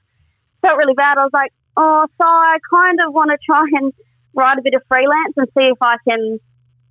felt 0.63 0.79
really 0.79 0.95
bad. 0.95 1.19
I 1.19 1.25
was 1.25 1.35
like, 1.35 1.53
oh, 1.77 2.07
so 2.21 2.27
I 2.27 2.59
kind 2.71 2.99
of 3.07 3.13
want 3.13 3.31
to 3.31 3.39
try 3.45 3.63
and 3.73 3.93
write 4.35 4.59
a 4.59 4.63
bit 4.63 4.75
of 4.75 4.83
freelance 4.89 5.35
and 5.37 5.47
see 5.57 5.69
if 5.71 5.79
I 5.81 5.97
can 6.07 6.39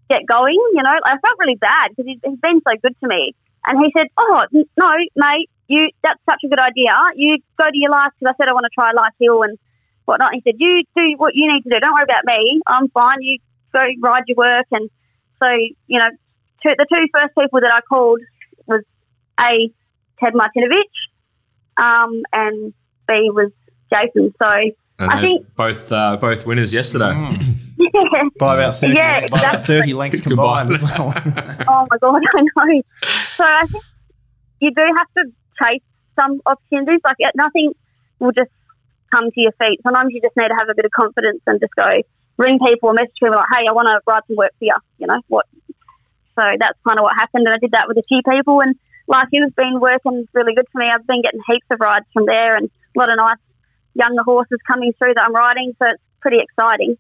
get 0.09 0.25
going, 0.27 0.59
you 0.73 0.83
know. 0.83 0.95
I 1.05 1.17
felt 1.19 1.39
really 1.39 1.55
bad 1.55 1.91
because 1.91 2.05
he's, 2.05 2.19
he's 2.23 2.39
been 2.39 2.61
so 2.61 2.73
good 2.81 2.95
to 3.01 3.07
me. 3.07 3.35
And 3.65 3.79
he 3.79 3.91
said, 3.95 4.07
"Oh 4.17 4.43
no, 4.51 4.91
mate, 5.15 5.49
you 5.67 5.89
that's 6.03 6.19
such 6.29 6.43
a 6.43 6.49
good 6.49 6.59
idea. 6.59 6.91
You 7.15 7.39
go 7.57 7.65
to 7.65 7.77
your 7.77 7.91
life 7.91 8.11
because 8.19 8.35
I 8.35 8.37
said 8.37 8.49
I 8.49 8.53
want 8.53 8.67
to 8.67 8.75
try 8.75 8.91
Larkhill 8.91 9.47
and 9.47 9.57
whatnot." 10.05 10.33
He 10.33 10.41
said, 10.43 10.55
"You 10.59 10.83
do 10.95 11.15
what 11.17 11.35
you 11.35 11.51
need 11.51 11.63
to 11.63 11.69
do. 11.69 11.79
Don't 11.79 11.93
worry 11.93 12.03
about 12.03 12.25
me. 12.27 12.61
I'm 12.67 12.89
fine. 12.89 13.21
You 13.21 13.39
go 13.71 13.81
ride 14.01 14.23
your 14.27 14.35
work." 14.35 14.67
And 14.71 14.89
so, 15.39 15.47
you 15.87 15.99
know, 15.99 16.11
two, 16.61 16.75
the 16.77 16.85
two 16.91 17.07
first 17.15 17.33
people 17.39 17.61
that 17.61 17.71
I 17.73 17.79
called 17.87 18.19
a 19.39 19.71
Ted 20.19 20.33
Martinovich, 20.33 20.97
um, 21.77 22.23
and 22.31 22.73
B 23.07 23.29
was 23.31 23.51
Jason. 23.91 24.33
So 24.41 24.49
And 24.99 25.11
I 25.11 25.21
think- 25.21 25.55
both 25.55 25.91
uh, 25.91 26.17
both 26.17 26.45
winners 26.45 26.73
yesterday. 26.73 27.13
yeah. 27.77 28.23
By 28.39 28.55
about 28.55 28.75
thirty, 28.75 28.93
Yeah, 28.93 29.27
by 29.27 29.39
about 29.39 29.61
thirty 29.61 29.93
lengths 29.93 30.21
combined 30.21 30.71
as 30.71 30.81
well. 30.83 31.13
Oh 31.67 31.87
my 31.89 31.97
god, 32.01 32.21
I 32.35 32.41
know. 32.41 32.81
So 33.37 33.43
I 33.43 33.65
think 33.71 33.83
you 34.59 34.71
do 34.73 34.81
have 34.97 35.07
to 35.17 35.31
chase 35.61 35.81
some 36.19 36.41
opportunities. 36.45 36.99
Like 37.03 37.17
nothing 37.35 37.73
will 38.19 38.31
just 38.31 38.51
come 39.13 39.25
to 39.31 39.39
your 39.41 39.51
feet. 39.53 39.79
Sometimes 39.83 40.13
you 40.13 40.21
just 40.21 40.35
need 40.37 40.47
to 40.47 40.55
have 40.59 40.69
a 40.69 40.75
bit 40.75 40.85
of 40.85 40.91
confidence 40.91 41.41
and 41.47 41.59
just 41.59 41.73
go 41.75 41.85
ring 42.37 42.57
people 42.65 42.89
or 42.89 42.93
message 42.93 43.13
people 43.21 43.35
like, 43.35 43.47
"Hey, 43.55 43.65
I 43.67 43.71
want 43.73 43.87
to 43.87 43.99
write 44.09 44.23
some 44.27 44.35
work 44.37 44.51
for 44.59 44.65
you." 44.65 44.75
You 44.99 45.07
know 45.07 45.19
what? 45.27 45.45
So 46.35 46.41
that's 46.59 46.77
kind 46.87 46.97
of 46.99 47.03
what 47.03 47.15
happened, 47.15 47.45
and 47.47 47.53
I 47.53 47.57
did 47.59 47.71
that 47.71 47.87
with 47.87 47.97
a 47.97 48.03
few 48.07 48.21
people. 48.27 48.61
And 48.61 48.75
like 49.07 49.27
it 49.31 49.41
has 49.41 49.53
been 49.53 49.79
working 49.79 50.27
really 50.33 50.55
good 50.55 50.65
for 50.71 50.79
me. 50.79 50.89
I've 50.93 51.05
been 51.05 51.21
getting 51.21 51.41
heaps 51.47 51.65
of 51.71 51.79
rides 51.79 52.05
from 52.13 52.25
there, 52.25 52.55
and 52.55 52.69
a 52.95 52.99
lot 52.99 53.09
of 53.09 53.17
nice 53.17 53.37
younger 53.95 54.23
horses 54.23 54.59
coming 54.65 54.93
through 54.97 55.13
that 55.15 55.23
I'm 55.25 55.33
riding. 55.33 55.73
So 55.79 55.89
it's 55.89 56.01
pretty 56.21 56.39
exciting. 56.39 56.97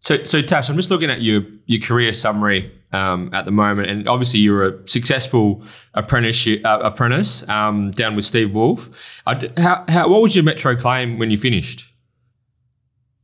So, 0.00 0.24
so 0.24 0.42
Tash, 0.42 0.68
I'm 0.68 0.76
just 0.76 0.90
looking 0.90 1.10
at 1.10 1.22
your 1.22 1.42
your 1.66 1.80
career 1.80 2.12
summary 2.12 2.72
um, 2.92 3.30
at 3.32 3.44
the 3.44 3.50
moment, 3.50 3.90
and 3.90 4.08
obviously 4.08 4.40
you're 4.40 4.68
a 4.68 4.88
successful 4.88 5.62
apprenticeship 5.94 6.64
uh, 6.64 6.80
apprentice 6.82 7.46
um, 7.48 7.90
down 7.90 8.16
with 8.16 8.24
Steve 8.24 8.52
Wolf. 8.52 8.88
I 9.26 9.50
how, 9.56 9.84
how, 9.88 10.08
what 10.08 10.22
was 10.22 10.34
your 10.34 10.44
metro 10.44 10.76
claim 10.76 11.18
when 11.18 11.30
you 11.30 11.36
finished? 11.36 11.86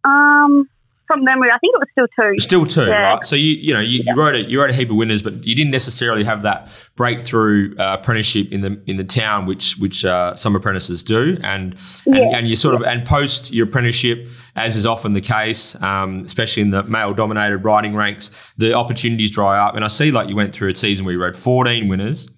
Um, 0.05 0.69
from 1.13 1.25
memory, 1.25 1.51
I 1.51 1.59
think 1.59 1.75
it 1.75 1.81
was 1.81 1.89
still 1.93 2.07
two. 2.19 2.39
Still 2.39 2.67
two, 2.67 2.91
Yeah. 2.91 3.13
right? 3.15 3.25
So 3.27 3.37
you 3.37 3.53
you 3.67 3.75
know 3.75 3.81
you, 3.81 4.03
you 4.07 4.15
wrote 4.17 4.35
a 4.35 4.43
you 4.51 4.61
wrote 4.61 4.71
a 4.71 4.73
heap 4.73 4.91
of 4.91 4.97
winners, 4.97 5.23
but 5.23 5.35
you 5.47 5.55
didn't 5.55 5.71
necessarily 5.73 6.25
have 6.25 6.43
that 6.43 6.69
breakthrough 6.97 7.75
uh, 7.79 7.97
apprenticeship 8.01 8.51
in 8.53 8.61
the 8.63 8.81
in 8.87 8.97
the 8.97 9.05
town, 9.05 9.47
which 9.47 9.77
which 9.79 10.05
uh, 10.05 10.35
some 10.37 10.57
apprentices 10.57 11.03
do, 11.03 11.37
and 11.43 11.77
and, 12.07 12.17
Yeah. 12.17 12.37
and 12.37 12.49
you 12.49 12.57
sort 12.57 12.75
of 12.75 12.83
and 12.83 13.05
post 13.05 13.53
your 13.53 13.67
apprenticeship, 13.67 14.29
as 14.57 14.77
is 14.77 14.87
often 14.87 15.13
the 15.13 15.21
case, 15.21 15.75
um, 15.83 16.23
especially 16.25 16.63
in 16.63 16.71
the 16.71 16.83
male 16.85 17.13
dominated 17.15 17.59
riding 17.59 17.95
ranks, 17.95 18.31
the 18.59 18.73
opportunities 18.75 19.31
dry 19.31 19.59
up. 19.59 19.75
And 19.77 19.85
I 19.85 19.89
see 19.89 20.11
like 20.11 20.29
you 20.29 20.37
went 20.37 20.55
through 20.55 20.71
a 20.71 20.75
season 20.75 21.05
where 21.05 21.13
you 21.15 21.21
rode 21.23 21.37
fourteen 21.37 21.89
winners. 21.89 22.29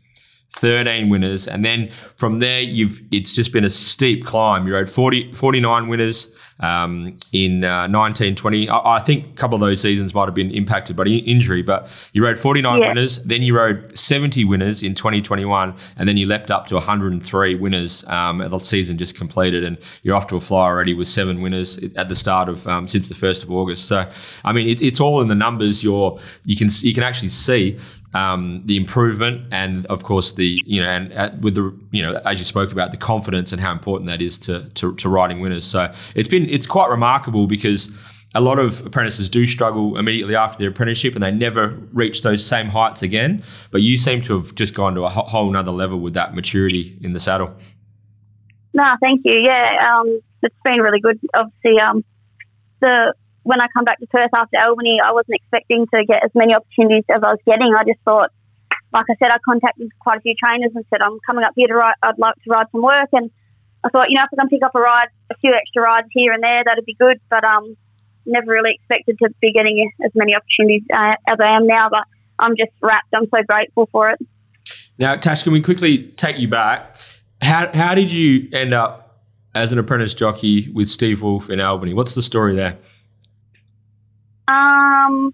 13 0.56 1.08
winners 1.08 1.48
and 1.48 1.64
then 1.64 1.90
from 2.16 2.38
there 2.38 2.60
you've 2.60 3.00
it's 3.10 3.34
just 3.34 3.52
been 3.52 3.64
a 3.64 3.70
steep 3.70 4.24
climb 4.24 4.66
you 4.66 4.74
rode 4.74 4.88
40, 4.88 5.34
49 5.34 5.88
winners 5.88 6.32
um, 6.60 7.18
in 7.32 7.64
uh, 7.64 7.88
1920. 7.88 8.68
I, 8.68 8.96
I 8.96 9.00
think 9.00 9.26
a 9.26 9.32
couple 9.32 9.56
of 9.56 9.60
those 9.60 9.80
seasons 9.80 10.14
might 10.14 10.26
have 10.26 10.34
been 10.36 10.52
impacted 10.52 10.94
by 10.94 11.04
injury, 11.04 11.62
but 11.62 11.88
you 12.12 12.24
rode 12.24 12.38
49 12.38 12.80
Yeah. 12.80 12.88
winners, 12.88 13.18
then 13.24 13.42
you 13.42 13.56
rode 13.56 13.98
70 13.98 14.44
winners 14.44 14.82
in 14.84 14.94
2021, 14.94 15.74
and 15.96 16.08
then 16.08 16.16
you 16.16 16.26
leapt 16.26 16.52
up 16.52 16.68
to 16.68 16.76
103 16.76 17.56
winners 17.56 18.04
um, 18.06 18.38
the 18.38 18.58
season 18.60 18.96
just 18.96 19.16
completed, 19.16 19.64
and 19.64 19.76
you're 20.04 20.14
off 20.14 20.28
to 20.28 20.36
a 20.36 20.40
fly 20.40 20.60
already 20.64 20.94
with 20.94 21.08
seven 21.08 21.42
winners 21.42 21.78
at 21.96 22.08
the 22.08 22.14
start 22.14 22.48
of 22.48 22.66
um, 22.68 22.86
since 22.86 23.08
the 23.08 23.16
first 23.16 23.42
of 23.42 23.50
August. 23.50 23.86
So, 23.86 24.08
I 24.44 24.52
mean, 24.52 24.68
it, 24.68 24.80
it's 24.80 25.00
all 25.00 25.20
in 25.20 25.26
the 25.28 25.34
numbers. 25.34 25.82
You're 25.82 26.18
you 26.44 26.56
can 26.56 26.68
you 26.82 26.94
can 26.94 27.02
actually 27.02 27.30
see 27.30 27.78
um, 28.14 28.62
the 28.64 28.76
improvement, 28.76 29.46
and 29.50 29.84
of 29.86 30.04
course 30.04 30.32
the 30.32 30.62
you 30.64 30.80
know 30.80 30.88
and 30.88 31.12
uh, 31.12 31.30
with 31.40 31.56
the 31.56 31.76
you 31.90 32.02
know 32.02 32.20
as 32.24 32.38
you 32.38 32.44
spoke 32.44 32.72
about 32.72 32.92
the 32.92 32.96
confidence 32.96 33.52
and 33.52 33.60
how 33.60 33.72
important 33.72 34.08
that 34.08 34.22
is 34.22 34.38
to 34.38 34.68
to, 34.70 34.94
to 34.94 35.08
riding 35.08 35.40
winners. 35.40 35.64
So 35.64 35.92
it's 36.14 36.28
been 36.28 36.48
it's 36.48 36.66
quite 36.66 36.88
remarkable 36.88 37.46
because. 37.46 37.90
A 38.36 38.40
lot 38.40 38.58
of 38.58 38.84
apprentices 38.84 39.30
do 39.30 39.46
struggle 39.46 39.96
immediately 39.96 40.34
after 40.34 40.58
their 40.58 40.70
apprenticeship 40.70 41.14
and 41.14 41.22
they 41.22 41.30
never 41.30 41.68
reach 41.92 42.22
those 42.22 42.44
same 42.44 42.66
heights 42.66 43.00
again. 43.00 43.44
But 43.70 43.82
you 43.82 43.96
seem 43.96 44.22
to 44.22 44.40
have 44.40 44.56
just 44.56 44.74
gone 44.74 44.96
to 44.96 45.04
a 45.04 45.08
whole 45.08 45.48
nother 45.52 45.70
level 45.70 46.00
with 46.00 46.14
that 46.14 46.34
maturity 46.34 46.98
in 47.00 47.12
the 47.12 47.20
saddle. 47.20 47.54
No, 48.72 48.96
thank 49.00 49.20
you. 49.24 49.34
Yeah, 49.34 49.76
um, 49.88 50.20
it's 50.42 50.56
been 50.64 50.80
really 50.80 50.98
good. 50.98 51.20
Obviously, 51.32 51.80
um, 51.80 52.04
the 52.80 53.14
when 53.44 53.60
I 53.60 53.68
come 53.72 53.84
back 53.84 54.00
to 54.00 54.06
Perth 54.06 54.32
after 54.34 54.56
Albany, 54.58 54.98
I 55.04 55.12
wasn't 55.12 55.36
expecting 55.36 55.86
to 55.92 56.04
get 56.04 56.24
as 56.24 56.30
many 56.34 56.54
opportunities 56.54 57.04
as 57.08 57.22
I 57.22 57.36
was 57.36 57.44
getting. 57.46 57.72
I 57.76 57.84
just 57.84 58.00
thought, 58.04 58.32
like 58.92 59.06
I 59.08 59.14
said, 59.20 59.30
I 59.30 59.38
contacted 59.44 59.92
quite 60.00 60.18
a 60.18 60.20
few 60.20 60.34
trainers 60.34 60.72
and 60.74 60.84
said 60.88 61.00
I'm 61.02 61.20
coming 61.26 61.44
up 61.44 61.52
here 61.54 61.68
to 61.68 61.74
ride. 61.74 61.94
I'd 62.02 62.18
like 62.18 62.34
to 62.34 62.50
ride 62.50 62.66
some 62.72 62.82
work, 62.82 63.08
and 63.12 63.30
I 63.84 63.90
thought, 63.90 64.08
you 64.08 64.16
know, 64.16 64.24
if 64.24 64.32
I 64.32 64.40
can 64.40 64.48
pick 64.48 64.64
up 64.64 64.74
a 64.74 64.80
ride, 64.80 65.08
a 65.30 65.36
few 65.36 65.52
extra 65.52 65.82
rides 65.82 66.08
here 66.12 66.32
and 66.32 66.42
there, 66.42 66.62
that'd 66.64 66.84
be 66.86 66.96
good. 66.98 67.20
But 67.28 67.44
um, 67.44 67.76
never 68.24 68.50
really 68.50 68.80
expected 68.80 69.18
to 69.18 69.28
be 69.40 69.52
getting 69.52 69.92
as 70.04 70.10
many 70.14 70.34
opportunities 70.34 70.82
uh, 70.92 71.14
as 71.28 71.38
I 71.38 71.56
am 71.56 71.66
now. 71.66 71.90
But 71.90 72.04
I'm 72.38 72.56
just 72.56 72.72
wrapped. 72.80 73.12
I'm 73.14 73.28
so 73.34 73.42
grateful 73.46 73.88
for 73.92 74.10
it. 74.10 74.18
Now, 74.96 75.16
Tash, 75.16 75.42
can 75.42 75.52
we 75.52 75.60
quickly 75.60 76.08
take 76.16 76.38
you 76.38 76.48
back? 76.48 76.96
How, 77.42 77.70
how 77.74 77.94
did 77.94 78.10
you 78.10 78.48
end 78.52 78.72
up 78.72 79.26
as 79.54 79.70
an 79.72 79.78
apprentice 79.78 80.14
jockey 80.14 80.70
with 80.72 80.88
Steve 80.88 81.20
Wolf 81.20 81.50
in 81.50 81.60
Albany? 81.60 81.92
What's 81.92 82.14
the 82.14 82.22
story 82.22 82.54
there? 82.54 82.78
Um, 84.48 85.32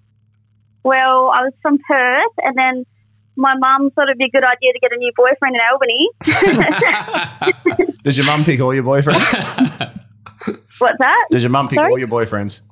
well, 0.82 1.30
I 1.34 1.42
was 1.42 1.52
from 1.62 1.78
Perth, 1.88 2.32
and 2.38 2.56
then 2.56 2.86
my 3.36 3.54
mum 3.56 3.90
thought 3.90 4.04
it'd 4.08 4.18
be 4.18 4.24
a 4.26 4.30
good 4.30 4.44
idea 4.44 4.72
to 4.72 4.78
get 4.80 4.92
a 4.92 4.96
new 4.96 5.12
boyfriend 5.16 5.56
in 5.56 5.60
Albany. 5.72 6.10
Does 8.04 8.16
your 8.16 8.26
mum 8.26 8.44
pick 8.44 8.60
all 8.60 8.74
your 8.74 8.84
boyfriends? 8.84 9.20
What's 10.78 10.98
that? 11.00 11.26
Does 11.30 11.42
your 11.42 11.50
mum 11.50 11.68
pick 11.68 11.78
Sorry? 11.78 11.90
all 11.92 11.98
your 11.98 12.08
boyfriends? 12.08 12.62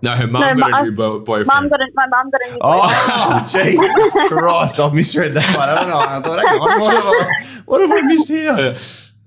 no, 0.00 0.12
her 0.12 0.28
mum 0.28 0.40
No, 0.42 0.54
got 0.54 0.70
my- 0.70 0.80
a 0.80 0.84
new 0.84 0.92
bo- 0.92 1.18
boyfriend. 1.20 1.46
Mum 1.48 1.68
got 1.68 1.80
a, 1.80 1.86
my 1.94 2.06
mum 2.06 2.30
got 2.30 2.40
a 2.46 2.52
new 2.52 2.58
boyfriend. 2.60 2.92
Oh, 3.08 3.46
Jesus 3.50 4.12
Christ. 4.28 4.78
I've 4.80 4.94
misread 4.94 5.34
that 5.34 5.56
one. 5.56 5.68
I 5.68 5.74
don't 5.74 5.88
know. 5.88 5.98
I 5.98 6.22
thought, 6.22 6.46
hang 6.48 6.58
on, 6.60 6.80
what 6.80 6.94
have 6.94 7.04
I, 7.04 7.62
what 7.64 7.80
have 7.80 7.90
I 7.90 8.00
missed 8.02 8.28
here? 8.28 8.76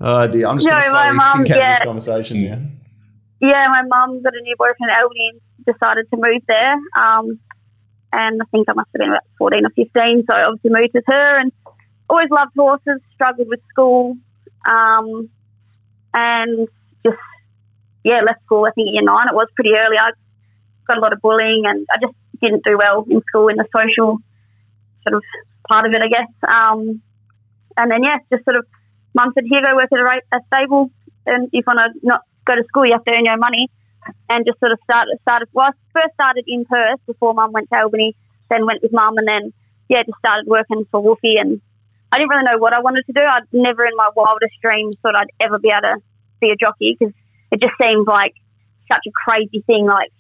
Oh, 0.01 0.27
dear. 0.27 0.47
I'm 0.47 0.57
just 0.57 0.67
No, 0.67 0.71
going 0.73 0.83
to 0.83 0.91
my 0.91 1.03
slowly 1.03 1.17
mum, 1.17 1.37
sink 1.37 1.49
out 1.51 1.57
yeah. 1.57 1.73
this 1.79 1.83
conversation 1.85 2.43
now. 2.43 2.59
Yeah, 3.41 3.67
my 3.73 3.81
mum 3.83 4.21
got 4.23 4.33
a 4.33 4.41
new 4.41 4.55
boyfriend 4.57 4.89
in 4.89 4.95
Albany 5.01 5.29
and 5.33 5.41
decided 5.65 6.09
to 6.11 6.17
move 6.17 6.41
there. 6.47 6.75
Um, 6.97 7.39
and 8.13 8.41
I 8.41 8.45
think 8.51 8.69
I 8.69 8.73
must 8.73 8.89
have 8.93 8.99
been 8.99 9.09
about 9.09 9.23
14 9.37 9.65
or 9.65 9.69
15, 9.69 10.25
so 10.27 10.35
I 10.35 10.43
obviously 10.43 10.71
moved 10.71 10.93
with 10.93 11.03
her 11.07 11.39
and 11.39 11.51
always 12.09 12.29
loved 12.29 12.53
horses, 12.55 13.01
struggled 13.13 13.49
with 13.49 13.59
school, 13.69 14.15
um, 14.67 15.29
and 16.13 16.67
just, 17.05 17.17
yeah, 18.03 18.21
left 18.21 18.43
school, 18.45 18.65
I 18.65 18.71
think, 18.71 18.89
year 18.91 19.03
nine. 19.03 19.27
It 19.27 19.35
was 19.35 19.49
pretty 19.55 19.71
early. 19.77 19.97
I 19.97 20.11
got 20.87 20.97
a 20.97 21.01
lot 21.01 21.13
of 21.13 21.21
bullying 21.21 21.63
and 21.65 21.85
I 21.91 21.97
just 21.99 22.13
didn't 22.41 22.63
do 22.63 22.77
well 22.77 23.05
in 23.09 23.21
school 23.27 23.49
in 23.49 23.57
the 23.57 23.65
social 23.75 24.19
sort 25.03 25.15
of 25.15 25.23
part 25.67 25.85
of 25.85 25.91
it, 25.93 26.01
I 26.01 26.07
guess. 26.07 26.31
Um, 26.47 27.01
and 27.77 27.91
then, 27.91 28.03
yeah, 28.03 28.17
just 28.31 28.45
sort 28.45 28.57
of, 28.57 28.65
mum 29.13 29.31
said, 29.33 29.43
here, 29.49 29.61
go 29.65 29.75
work 29.75 29.89
at 29.91 29.99
a, 29.99 30.03
ra- 30.03 30.31
a 30.31 30.39
stable, 30.47 30.91
and 31.25 31.47
if 31.47 31.53
you 31.53 31.63
want 31.67 31.93
to 31.93 32.07
not 32.07 32.21
go 32.45 32.55
to 32.55 32.63
school, 32.65 32.85
you 32.85 32.93
have 32.93 33.03
to 33.03 33.11
earn 33.11 33.25
your 33.25 33.33
own 33.33 33.39
money. 33.39 33.69
And 34.29 34.45
just 34.45 34.59
sort 34.59 34.71
of 34.71 34.79
started, 34.83 35.17
started, 35.21 35.47
well, 35.53 35.67
I 35.67 35.99
first 35.99 36.13
started 36.13 36.45
in 36.47 36.65
Perth 36.65 36.99
before 37.07 37.33
mum 37.33 37.51
went 37.51 37.69
to 37.69 37.79
Albany, 37.81 38.15
then 38.49 38.65
went 38.65 38.81
with 38.83 38.91
mum, 38.93 39.17
and 39.17 39.27
then, 39.27 39.53
yeah, 39.89 40.03
just 40.03 40.17
started 40.19 40.45
working 40.47 40.85
for 40.91 41.01
Wolfie. 41.01 41.37
And 41.39 41.61
I 42.11 42.17
didn't 42.17 42.29
really 42.29 42.43
know 42.51 42.57
what 42.57 42.73
I 42.73 42.81
wanted 42.81 43.05
to 43.07 43.13
do. 43.13 43.21
I'd 43.21 43.47
never 43.51 43.85
in 43.85 43.95
my 43.95 44.09
wildest 44.15 44.53
dreams 44.61 44.95
thought 45.01 45.15
I'd 45.15 45.31
ever 45.39 45.57
be 45.59 45.69
able 45.69 45.81
to 45.81 45.95
be 46.39 46.51
a 46.51 46.55
jockey 46.55 46.95
because 46.97 47.13
it 47.51 47.61
just 47.61 47.73
seemed 47.81 48.07
like 48.07 48.33
such 48.91 49.01
a 49.07 49.11
crazy 49.11 49.63
thing. 49.65 49.85
Like, 49.85 50.11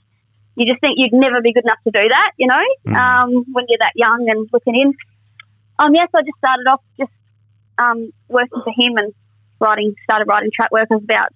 you 0.55 0.65
just 0.65 0.81
think 0.81 0.95
you'd 0.97 1.13
never 1.13 1.41
be 1.41 1.53
good 1.53 1.65
enough 1.65 1.81
to 1.83 1.91
do 1.91 2.07
that, 2.09 2.31
you 2.37 2.47
know, 2.47 2.63
Mm. 2.87 2.95
um, 2.95 3.29
when 3.51 3.65
you're 3.67 3.77
that 3.81 3.93
young 3.95 4.25
and 4.29 4.49
looking 4.53 4.75
in. 4.75 4.93
Um, 5.77 5.93
yes, 5.93 6.07
I 6.15 6.21
just 6.21 6.37
started 6.37 6.65
off 6.71 6.81
just 6.97 7.11
um, 7.77 8.11
working 8.29 8.61
for 8.63 8.71
him 8.71 8.97
and 8.97 9.13
riding, 9.59 9.93
started 10.03 10.25
riding 10.27 10.49
track 10.55 10.71
work. 10.71 10.87
I 10.89 10.95
was 10.95 11.03
about 11.03 11.33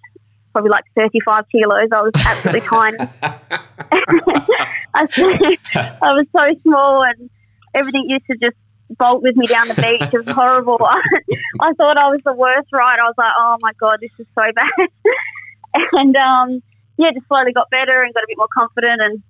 probably 0.52 0.72
like 0.72 0.86
35 0.98 1.46
kilos. 1.52 1.90
I 1.92 2.02
was 2.02 2.12
absolutely 2.16 2.68
tiny. 2.68 2.98
I, 4.94 5.04
was 6.02 6.26
so 6.36 6.44
small 6.64 7.04
and 7.04 7.30
everything 7.74 8.06
used 8.08 8.26
to 8.28 8.36
just 8.42 8.58
bolt 8.98 9.22
with 9.22 9.36
me 9.36 9.46
down 9.46 9.68
the 9.68 9.76
beach. 9.76 10.10
It 10.14 10.26
was 10.26 10.36
horrible. 10.36 10.78
I, 10.82 11.02
I 11.62 11.74
thought 11.74 11.98
I 11.98 12.10
was 12.10 12.22
the 12.26 12.34
worst 12.34 12.70
ride. 12.74 13.00
I 13.00 13.06
was 13.06 13.16
like, 13.18 13.34
oh 13.40 13.58
my 13.62 13.72
God, 13.80 14.00
this 14.02 14.12
is 14.20 14.28
so 14.34 14.42
bad. 14.54 14.90
and 15.94 16.16
um, 16.16 16.64
yeah, 16.98 17.12
just 17.14 17.28
slowly 17.28 17.54
got 17.54 17.70
better 17.70 18.00
and 18.02 18.14
got 18.14 18.24
a 18.24 18.28
bit 18.28 18.38
more 18.38 18.50
confident 18.54 19.02
and 19.02 19.24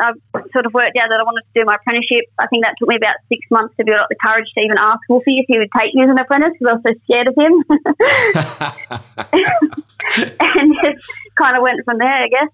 I 0.00 0.12
sort 0.52 0.64
of 0.66 0.72
worked 0.74 0.96
out 0.96 1.08
that 1.10 1.18
I 1.20 1.24
wanted 1.24 1.42
to 1.42 1.48
do 1.60 1.64
my 1.66 1.74
apprenticeship. 1.74 2.24
I 2.38 2.46
think 2.46 2.64
that 2.64 2.74
took 2.78 2.88
me 2.88 2.94
about 2.96 3.16
six 3.28 3.40
months 3.50 3.74
to 3.78 3.84
build 3.84 3.98
up 3.98 4.06
the 4.08 4.14
courage 4.24 4.46
to 4.54 4.60
even 4.60 4.78
ask 4.78 5.00
Wolfie 5.08 5.38
if 5.38 5.46
he 5.48 5.58
would 5.58 5.70
take 5.76 5.92
me 5.94 6.02
as 6.02 6.08
an 6.10 6.18
apprentice 6.18 6.52
because 6.58 6.70
I 6.70 6.74
was 6.78 6.82
so 6.86 6.94
scared 7.04 7.26
of 7.28 7.34
him. 7.36 7.64
and 10.40 10.74
just 10.82 11.04
kind 11.38 11.56
of 11.56 11.62
went 11.62 11.84
from 11.84 11.98
there, 11.98 12.08
I 12.08 12.28
guess. 12.28 12.48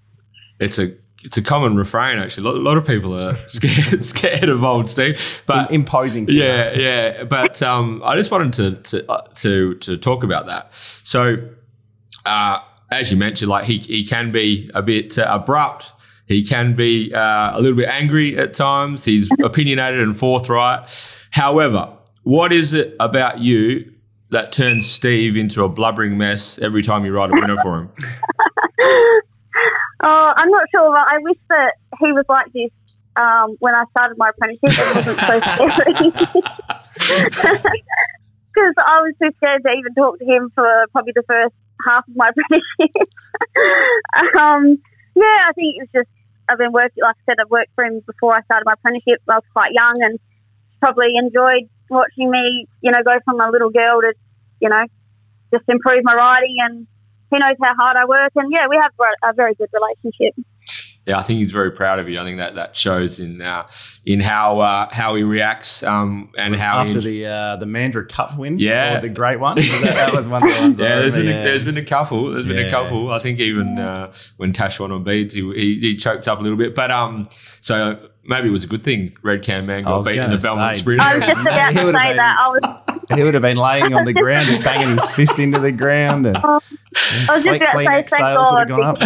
it's 0.60 0.78
a 0.78 0.92
it's 1.24 1.36
a 1.38 1.42
common 1.42 1.76
refrain 1.76 2.18
actually. 2.18 2.48
A 2.48 2.52
lot, 2.52 2.76
of 2.76 2.86
people 2.86 3.18
are 3.18 3.34
scared 3.48 4.04
scared 4.04 4.48
of 4.48 4.62
old 4.62 4.90
Steve, 4.90 5.18
but 5.46 5.72
Im- 5.72 5.80
imposing. 5.80 6.26
figure. 6.26 6.44
yeah, 6.44 6.72
yeah. 6.74 7.24
But 7.24 7.62
um, 7.62 8.02
I 8.04 8.14
just 8.14 8.30
wanted 8.30 8.52
to 8.54 8.76
to 8.98 9.10
uh, 9.10 9.22
to, 9.36 9.74
to 9.76 9.96
talk 9.96 10.22
about 10.22 10.46
that. 10.46 10.74
So, 10.74 11.48
uh, 12.26 12.58
as 12.90 13.10
you 13.10 13.16
mentioned, 13.16 13.50
like 13.50 13.64
he 13.64 13.78
he 13.78 14.04
can 14.04 14.32
be 14.32 14.70
a 14.74 14.82
bit 14.82 15.18
uh, 15.18 15.26
abrupt. 15.28 15.92
He 16.26 16.43
can 16.45 16.75
be 16.75 17.12
uh, 17.12 17.59
a 17.59 17.61
little 17.61 17.76
bit 17.76 17.88
angry 17.88 18.37
at 18.38 18.54
times. 18.54 19.04
He's 19.04 19.28
opinionated 19.45 20.00
and 20.00 20.19
forthright. 20.19 21.16
However, 21.31 21.93
what 22.23 22.52
is 22.52 22.73
it 22.73 22.97
about 22.99 23.40
you 23.40 23.93
that 24.31 24.52
turns 24.52 24.90
Steve 24.90 25.37
into 25.37 25.64
a 25.64 25.69
blubbering 25.69 26.16
mess 26.16 26.59
every 26.59 26.83
time 26.83 27.04
you 27.04 27.12
write 27.12 27.31
a 27.31 27.35
winner 27.35 27.57
for 27.62 27.78
him? 27.81 27.93
Oh, 30.07 30.33
I'm 30.37 30.50
not 30.50 30.64
sure. 30.71 30.93
But 30.93 31.12
I 31.12 31.19
wish 31.21 31.38
that 31.49 31.75
he 31.99 32.12
was 32.12 32.26
like 32.28 32.52
this 32.52 32.71
um, 33.16 33.57
when 33.61 33.75
I 33.75 33.85
started 33.90 34.19
my 34.19 34.31
apprenticeship. 34.31 34.87
It 34.87 34.97
wasn't 34.97 35.19
so 35.19 35.40
scary. 35.71 36.12
Because 38.54 38.75
I 38.78 39.00
was 39.02 39.14
too 39.21 39.31
scared 39.38 39.64
to 39.64 39.71
even 39.73 39.95
talk 39.95 40.16
to 40.21 40.25
him 40.25 40.49
for 40.54 40.87
probably 40.93 41.12
the 41.16 41.25
first 41.26 41.52
half 41.88 42.07
of 42.07 42.14
my 42.14 42.31
apprenticeship. 42.31 43.09
um, 44.38 44.78
yeah, 45.14 45.49
I 45.49 45.52
think 45.54 45.76
it 45.76 45.88
was 45.88 45.92
just 45.94 46.11
I've 46.49 46.59
been 46.59 46.73
working. 46.73 47.02
Like 47.02 47.16
I 47.16 47.33
said, 47.33 47.37
I've 47.40 47.50
worked 47.50 47.71
for 47.75 47.85
him 47.85 48.00
before 48.06 48.37
I 48.37 48.42
started 48.42 48.64
my 48.66 48.75
apprenticeship. 48.75 49.23
I 49.28 49.40
was 49.40 49.49
quite 49.54 49.73
young 49.73 49.94
and 50.00 50.18
probably 50.80 51.16
enjoyed 51.16 51.71
watching 51.88 52.30
me, 52.30 52.66
you 52.83 52.90
know, 52.90 53.02
go 53.04 53.16
from 53.25 53.40
a 53.40 53.50
little 53.50 53.71
girl 53.71 54.00
to, 54.02 54.12
you 54.61 54.68
know, 54.68 54.85
just 55.52 55.64
improve 55.68 56.04
my 56.04 56.14
riding 56.14 56.56
and 56.61 56.87
he 57.30 57.38
knows 57.38 57.56
how 57.62 57.75
hard 57.75 57.97
I 57.97 58.04
work, 58.06 58.33
and 58.37 58.52
yeah, 58.52 58.66
we 58.68 58.78
have 58.80 58.92
a 59.25 59.33
very 59.35 59.54
good 59.54 59.68
relationship. 59.73 60.35
Yeah, 61.06 61.18
I 61.18 61.23
think 61.23 61.40
he's 61.40 61.52
very 61.52 61.70
proud 61.70 61.99
of 61.99 62.08
you. 62.08 62.18
I 62.18 62.25
think 62.25 62.38
that 62.38 62.54
that 62.54 62.75
shows 62.76 63.20
in 63.20 63.42
uh, 63.42 63.68
in 64.06 64.20
how 64.20 64.61
uh, 64.61 64.88
how 64.90 65.14
he 65.14 65.23
reacts 65.23 65.82
um, 65.82 66.30
and 66.38 66.56
how 66.56 66.78
After 66.80 67.00
he, 67.00 67.20
the 67.23 67.26
uh, 67.26 67.56
the 67.56 67.66
Mandra 67.66 68.08
Cup 68.08 68.38
win, 68.38 68.58
Yeah. 68.58 68.96
or 68.96 69.00
the 69.02 69.11
great 69.11 69.38
one, 69.38 69.56
that, 69.56 69.80
that 69.82 70.12
was 70.14 70.30
one 70.30 70.42
of 70.42 70.49
the 70.49 70.54
ones. 70.61 70.80
Yeah, 70.80 71.00
there's 71.00 71.12
been, 71.12 71.26
a, 71.28 71.44
there's 71.44 71.64
been 71.66 71.82
a 71.82 71.87
couple. 71.87 72.30
There's 72.30 72.46
been 72.46 72.64
a 72.64 72.70
couple. 72.70 73.12
I 73.12 73.18
think 73.18 73.38
even 73.38 73.78
uh, 73.78 74.14
when 74.38 74.52
Tash 74.54 74.80
won 74.80 74.92
on 74.92 75.04
beads, 75.04 75.34
he, 75.34 75.42
he 75.52 75.78
he 75.80 75.94
choked 75.96 76.26
up 76.26 76.40
a 76.40 76.42
little 76.42 76.56
bit. 76.58 76.75
But 76.75 76.90
um, 76.90 77.28
so 77.61 78.08
maybe 78.26 78.49
it 78.49 78.52
was 78.52 78.64
a 78.64 78.66
good 78.66 78.83
thing. 78.83 79.16
Red 79.23 79.43
Can 79.43 79.66
Man 79.66 79.83
got 79.83 80.04
beaten 80.07 80.25
in 80.25 80.31
the 80.31 80.37
gonna 80.38 80.43
Belmont 80.43 80.76
say. 80.76 80.81
Sprint. 80.83 81.00
I 81.00 81.14
was 81.19 81.25
just 81.26 81.40
about 81.40 81.73
He 81.73 81.78
to 81.78 81.85
would've 81.85 82.00
say 82.00 82.09
been- 82.09 82.16
that. 82.16 82.37
I 82.38 82.49
was, 82.49 83.16
he 83.16 83.23
would 83.23 83.35
have 83.35 83.43
been 83.43 83.57
laying 83.57 83.93
on 83.95 84.04
the 84.04 84.12
ground, 84.12 84.47
just 84.47 84.64
banging 84.64 84.97
his 84.97 85.11
fist 85.11 85.38
into 85.38 85.59
the 85.59 85.73
ground, 85.73 86.26
and 86.26 86.37
I 86.38 86.43
was 86.54 86.62
just 87.45 87.47
about 87.47 87.59
to 87.59 87.66
say, 87.78 87.85
thank 87.85 88.09
sales 88.09 88.49
would 88.50 88.59
have 88.59 88.69
gone 88.69 88.97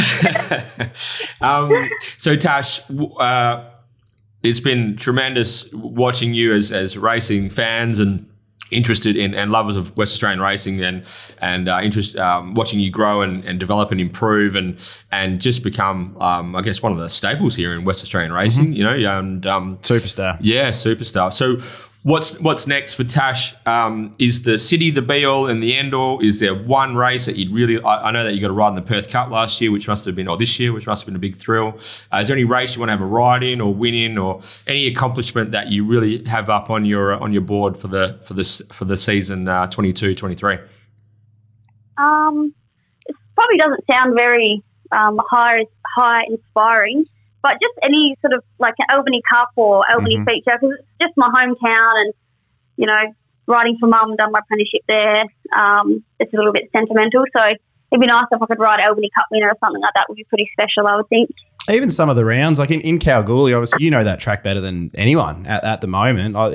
up. 1.40 1.70
um, 1.72 1.90
so 2.18 2.36
Tash, 2.36 2.80
uh, 3.18 3.64
it's 4.42 4.60
been 4.60 4.96
tremendous 4.96 5.70
watching 5.72 6.32
you 6.32 6.52
as 6.52 6.70
as 6.70 6.96
racing 6.96 7.50
fans 7.50 7.98
and 7.98 8.27
interested 8.70 9.16
in 9.16 9.34
and 9.34 9.50
lovers 9.50 9.76
of 9.76 9.96
West 9.96 10.12
Australian 10.12 10.40
racing 10.40 10.82
and 10.82 11.04
and 11.38 11.68
uh, 11.68 11.80
interest 11.82 12.16
um, 12.16 12.54
watching 12.54 12.80
you 12.80 12.90
grow 12.90 13.22
and, 13.22 13.44
and 13.44 13.58
develop 13.58 13.90
and 13.90 14.00
improve 14.00 14.56
and 14.56 14.78
and 15.10 15.40
just 15.40 15.62
become 15.62 16.16
um, 16.20 16.54
I 16.54 16.62
guess 16.62 16.82
one 16.82 16.92
of 16.92 16.98
the 16.98 17.08
staples 17.08 17.56
here 17.56 17.72
in 17.72 17.84
West 17.84 18.02
Australian 18.02 18.32
racing. 18.32 18.72
You 18.72 18.84
know, 18.84 19.18
and 19.18 19.46
um, 19.46 19.78
Superstar. 19.78 20.38
yeah, 20.40 20.68
superstar. 20.68 21.32
So. 21.32 21.60
What's 22.04 22.40
what's 22.40 22.66
next 22.66 22.94
for 22.94 23.02
Tash? 23.02 23.54
Um, 23.66 24.14
is 24.18 24.44
the 24.44 24.58
city 24.58 24.90
the 24.90 25.02
be 25.02 25.24
all 25.24 25.48
and 25.48 25.60
the 25.60 25.76
end 25.76 25.94
all? 25.94 26.20
Is 26.20 26.38
there 26.38 26.54
one 26.54 26.94
race 26.94 27.26
that 27.26 27.36
you'd 27.36 27.52
really? 27.52 27.82
I, 27.82 28.08
I 28.08 28.10
know 28.12 28.22
that 28.22 28.34
you 28.34 28.40
got 28.40 28.50
a 28.50 28.54
ride 28.54 28.68
in 28.68 28.76
the 28.76 28.82
Perth 28.82 29.08
Cup 29.08 29.30
last 29.30 29.60
year, 29.60 29.72
which 29.72 29.88
must 29.88 30.04
have 30.04 30.14
been, 30.14 30.28
or 30.28 30.36
this 30.36 30.60
year, 30.60 30.72
which 30.72 30.86
must 30.86 31.02
have 31.02 31.06
been 31.06 31.16
a 31.16 31.18
big 31.18 31.36
thrill. 31.36 31.78
Uh, 32.12 32.18
is 32.18 32.28
there 32.28 32.36
any 32.36 32.44
race 32.44 32.76
you 32.76 32.80
want 32.80 32.88
to 32.88 32.92
have 32.92 33.00
a 33.00 33.06
ride 33.06 33.42
in 33.42 33.60
or 33.60 33.74
win 33.74 33.94
in, 33.94 34.16
or 34.16 34.40
any 34.68 34.86
accomplishment 34.86 35.50
that 35.50 35.72
you 35.72 35.84
really 35.84 36.24
have 36.24 36.48
up 36.48 36.70
on 36.70 36.84
your 36.84 37.14
on 37.14 37.32
your 37.32 37.42
board 37.42 37.76
for 37.76 37.88
the 37.88 38.20
for 38.24 38.34
this 38.34 38.62
for 38.72 38.84
the 38.84 38.96
season 38.96 39.48
uh, 39.48 39.66
22, 39.66 40.14
23? 40.14 40.58
Um, 41.98 42.54
it 43.06 43.16
probably 43.34 43.56
doesn't 43.58 43.84
sound 43.90 44.14
very 44.16 44.62
um, 44.92 45.20
high, 45.30 45.64
high 45.96 46.22
inspiring, 46.28 47.04
but 47.42 47.52
just 47.62 47.74
any 47.82 48.16
sort 48.20 48.34
of 48.34 48.42
like 48.58 48.74
an 48.78 48.86
Albany 48.96 49.22
Cup 49.32 49.50
or 49.56 49.84
Albany 49.90 50.18
Mhm. 50.18 50.28
feature 50.28 50.58
because 50.58 50.76
it's 50.78 50.88
just 51.00 51.14
my 51.16 51.28
hometown 51.28 51.92
and 52.02 52.12
you 52.76 52.86
know 52.86 53.00
riding 53.46 53.78
for 53.78 53.86
mum, 53.86 54.14
done 54.16 54.30
my 54.32 54.40
apprenticeship 54.40 54.82
there. 54.88 55.24
Um, 55.56 56.04
it's 56.20 56.32
a 56.34 56.36
little 56.36 56.52
bit 56.52 56.68
sentimental, 56.76 57.24
so 57.34 57.42
it'd 57.44 58.00
be 58.00 58.06
nice 58.06 58.26
if 58.30 58.42
I 58.42 58.46
could 58.46 58.58
ride 58.58 58.80
Albany 58.86 59.08
Cup 59.16 59.26
winner 59.30 59.48
or 59.48 59.56
something 59.64 59.80
like 59.80 59.94
that. 59.94 60.04
Would 60.08 60.16
be 60.16 60.24
pretty 60.24 60.50
special, 60.52 60.86
I 60.86 60.96
would 60.96 61.08
think. 61.08 61.30
Even 61.70 61.90
some 61.90 62.08
of 62.08 62.16
the 62.16 62.24
rounds, 62.24 62.58
like 62.58 62.70
in, 62.70 62.80
in 62.80 62.98
Kalgoorlie, 62.98 63.52
obviously 63.54 63.84
you 63.84 63.90
know 63.90 64.04
that 64.04 64.20
track 64.20 64.42
better 64.42 64.60
than 64.60 64.90
anyone 64.96 65.46
at, 65.46 65.62
at 65.64 65.80
the 65.80 65.86
moment. 65.86 66.36
I, 66.36 66.48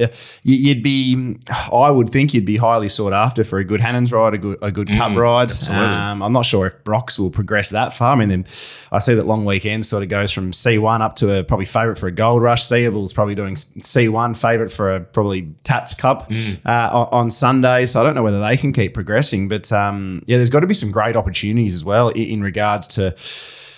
you- 0.43 0.55
you'd 0.55 0.83
be, 0.83 1.37
I 1.71 1.89
would 1.89 2.09
think 2.09 2.33
you'd 2.33 2.45
be 2.45 2.57
highly 2.57 2.89
sought 2.89 3.13
after 3.13 3.43
for 3.43 3.59
a 3.59 3.63
good 3.63 3.79
Hannan's 3.81 4.11
ride, 4.11 4.33
a 4.33 4.37
good 4.37 4.57
a 4.61 4.71
good 4.71 4.91
cup 4.91 5.11
Mm, 5.11 5.17
ride. 5.19 5.51
absolutely. 5.51 5.95
Um, 5.97 6.21
I'm 6.23 6.31
not 6.31 6.45
sure 6.45 6.65
if 6.67 6.83
Brox 6.83 7.19
will 7.19 7.29
progress 7.31 7.69
that 7.69 7.93
far. 7.93 8.13
I 8.13 8.15
mean, 8.15 8.29
then 8.29 8.45
I 8.91 8.99
see 8.99 9.13
that 9.13 9.25
long 9.25 9.45
weekend 9.45 9.85
sort 9.85 10.03
of 10.03 10.09
goes 10.09 10.31
from 10.31 10.51
C1 10.51 11.01
up 11.01 11.15
to 11.17 11.39
a 11.39 11.43
probably 11.43 11.65
favourite 11.65 11.97
for 11.97 12.07
a 12.07 12.11
Gold 12.11 12.41
Rush. 12.41 12.63
Seable's 12.63 13.13
probably 13.13 13.35
doing 13.35 13.55
C1 13.55 14.37
favourite 14.37 14.71
for 14.71 14.95
a 14.95 14.99
probably 15.01 15.53
Tats 15.63 15.93
Cup 15.93 16.31
uh, 16.65 16.89
on, 16.91 17.07
on 17.11 17.31
Sunday. 17.31 17.85
So 17.85 17.99
I 17.99 18.03
don't 18.03 18.15
know 18.15 18.23
whether 18.23 18.41
they 18.41 18.57
can 18.57 18.73
keep 18.73 18.93
progressing, 18.93 19.47
but 19.47 19.71
um, 19.71 20.23
yeah, 20.25 20.37
there's 20.37 20.49
got 20.49 20.61
to 20.61 20.67
be 20.67 20.73
some 20.73 20.91
great 20.91 21.15
opportunities 21.15 21.75
as 21.75 21.83
well 21.83 22.09
in, 22.09 22.23
in 22.23 22.41
regards 22.41 22.87
to 22.89 23.15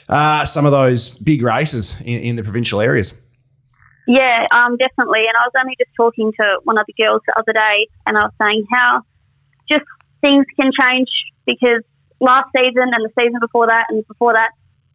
uh, 0.10 0.46
some 0.46 0.66
of 0.66 0.72
those 0.72 1.10
big 1.20 1.42
races 1.42 1.96
in, 2.02 2.20
in 2.22 2.36
the 2.36 2.44
provincial 2.44 2.82
areas. 2.82 3.14
Yeah, 4.08 4.46
um, 4.54 4.78
definitely. 4.78 5.26
And 5.28 5.36
I 5.36 5.46
was 5.46 5.54
only 5.60 5.76
just 5.80 5.90
talking 5.98 6.32
to 6.40 6.60
one 6.64 6.78
of 6.78 6.86
the 6.86 6.94
girls 6.94 7.22
the 7.26 7.34
other 7.40 7.54
day, 7.54 7.88
and 8.06 8.18
I 8.18 8.24
was 8.24 8.34
saying 8.40 8.66
how 8.72 9.02
just 9.70 9.86
things 10.22 10.46
can 10.60 10.72
change 10.80 11.08
because 11.46 11.82
last 12.20 12.50
season 12.56 12.94
and 12.94 13.04
the 13.04 13.10
season 13.20 13.40
before 13.42 13.68
that 13.68 13.86
and 13.90 14.06
before 14.08 14.34
that, 14.34 14.52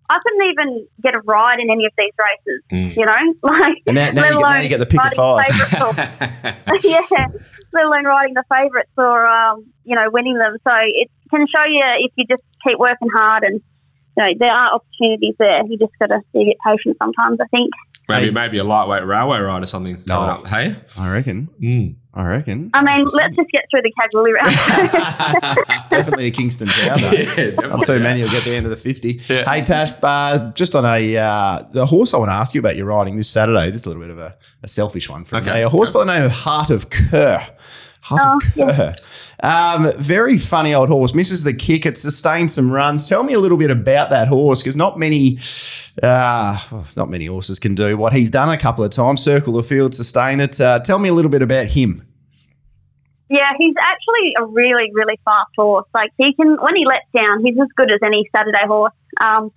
I 0.08 0.18
couldn't 0.22 0.50
even 0.50 0.86
get 1.02 1.14
a 1.14 1.20
ride 1.20 1.58
in 1.60 1.70
any 1.70 1.86
of 1.86 1.92
these 1.98 2.12
races. 2.18 2.62
Mm. 2.72 2.96
You 2.96 3.06
know, 3.06 3.34
like 3.42 3.82
And 3.86 3.94
now, 3.96 4.10
now, 4.10 4.22
let 4.22 4.30
you, 4.30 4.38
get, 4.38 4.38
now 4.38 4.38
alone 4.38 4.62
you 4.62 4.68
get 4.68 4.78
the 4.78 4.86
pick 4.86 5.00
of 5.00 5.18
riding 5.18 5.18
five. 5.18 5.46
favourites 5.46 5.84
or- 5.84 6.80
yeah, 6.88 7.26
let 7.72 7.84
alone 7.84 8.04
riding 8.04 8.34
the 8.34 8.44
favourites 8.52 8.90
or 8.96 9.26
um, 9.26 9.66
you 9.84 9.96
know 9.96 10.08
winning 10.12 10.38
them. 10.38 10.56
So 10.66 10.74
it 10.76 11.10
can 11.30 11.46
show 11.54 11.66
you 11.68 11.82
if 11.98 12.12
you 12.16 12.26
just 12.30 12.44
keep 12.66 12.78
working 12.78 13.08
hard 13.12 13.42
and. 13.42 13.60
You 14.16 14.24
know, 14.24 14.32
there 14.38 14.50
are 14.50 14.74
opportunities 14.74 15.34
there. 15.38 15.64
You 15.66 15.78
just 15.78 15.92
got 15.98 16.06
to 16.08 16.20
be 16.34 16.42
a 16.42 16.44
bit 16.46 16.56
patient 16.66 16.96
sometimes, 16.98 17.38
I 17.40 17.46
think. 17.48 17.70
maybe 18.08 18.30
maybe 18.32 18.58
a 18.58 18.64
lightweight 18.64 19.06
railway 19.06 19.38
ride 19.38 19.62
or 19.62 19.66
something 19.66 20.02
No. 20.06 20.14
coming 20.16 20.30
up. 20.30 20.46
Hey, 20.48 20.76
I 20.98 21.12
reckon. 21.12 21.48
Mm. 21.62 21.94
I 22.12 22.26
reckon. 22.26 22.70
I 22.74 22.82
mean, 22.82 23.06
let's 23.12 23.36
just 23.36 23.50
get 23.52 23.64
through 23.70 23.82
the 23.82 23.92
Kalgoorlie 24.00 24.32
round. 24.32 24.50
Definitely 25.90 26.26
a 26.26 26.30
Kingston 26.32 26.66
town, 26.66 27.00
though. 27.00 27.10
Yeah, 27.12 27.50
Not 27.68 27.86
too 27.86 28.00
many 28.00 28.22
will 28.22 28.30
get 28.30 28.42
the 28.42 28.54
end 28.54 28.66
of 28.66 28.70
the 28.70 28.76
50. 28.76 29.20
Yeah. 29.28 29.48
Hey, 29.48 29.62
Tash, 29.62 29.90
uh, 30.02 30.50
just 30.52 30.74
on 30.74 30.84
a 30.84 31.16
uh, 31.16 31.62
the 31.70 31.86
horse 31.86 32.12
I 32.12 32.18
want 32.18 32.30
to 32.30 32.34
ask 32.34 32.52
you 32.52 32.58
about 32.58 32.74
your 32.76 32.86
riding 32.86 33.14
this 33.16 33.30
Saturday. 33.30 33.70
Just 33.70 33.86
a 33.86 33.90
little 33.90 34.02
bit 34.02 34.10
of 34.10 34.18
a, 34.18 34.36
a 34.64 34.68
selfish 34.68 35.08
one 35.08 35.24
for 35.24 35.36
Okay. 35.36 35.54
me. 35.54 35.62
A 35.62 35.68
horse 35.68 35.90
by 35.90 36.00
the 36.04 36.12
name 36.12 36.24
of 36.24 36.32
Heart 36.32 36.70
of 36.70 36.90
Kerr. 36.90 37.40
Heart 38.02 38.22
Oh, 38.24 38.62
of 38.64 38.76
Kerr. 38.76 38.94
Um, 39.42 39.92
very 39.98 40.38
funny 40.38 40.72
old 40.74 40.88
horse. 40.88 41.14
Misses 41.14 41.44
the 41.44 41.52
kick. 41.52 41.84
It 41.84 41.98
sustained 41.98 42.50
some 42.50 42.70
runs. 42.70 43.08
Tell 43.08 43.22
me 43.22 43.34
a 43.34 43.38
little 43.38 43.58
bit 43.58 43.70
about 43.70 44.10
that 44.10 44.26
horse 44.28 44.62
because 44.62 44.76
not 44.76 44.98
many, 44.98 45.38
uh, 46.02 46.58
not 46.96 47.10
many 47.10 47.26
horses 47.26 47.58
can 47.58 47.74
do 47.74 47.96
what 47.96 48.12
he's 48.12 48.30
done 48.30 48.48
a 48.48 48.56
couple 48.58 48.82
of 48.84 48.90
times. 48.90 49.22
Circle 49.22 49.52
the 49.54 49.62
field, 49.62 49.94
sustain 49.94 50.40
it. 50.40 50.60
Uh, 50.60 50.78
tell 50.80 50.98
me 50.98 51.08
a 51.08 51.12
little 51.12 51.30
bit 51.30 51.42
about 51.42 51.66
him. 51.66 52.02
yeah, 53.28 53.52
he's 53.58 53.74
actually 53.80 54.32
a 54.38 54.44
really, 54.46 54.90
really 54.94 55.18
fast 55.24 55.50
horse. 55.56 55.86
Like 55.94 56.10
he 56.16 56.32
can, 56.34 56.56
when 56.60 56.74
he 56.76 56.84
lets 56.86 57.06
down, 57.16 57.44
he's 57.44 57.56
as 57.60 57.68
good 57.76 57.92
as 57.92 58.00
any 58.04 58.24
Saturday 58.34 58.66
horse. 58.66 58.92
Um, 59.22 59.52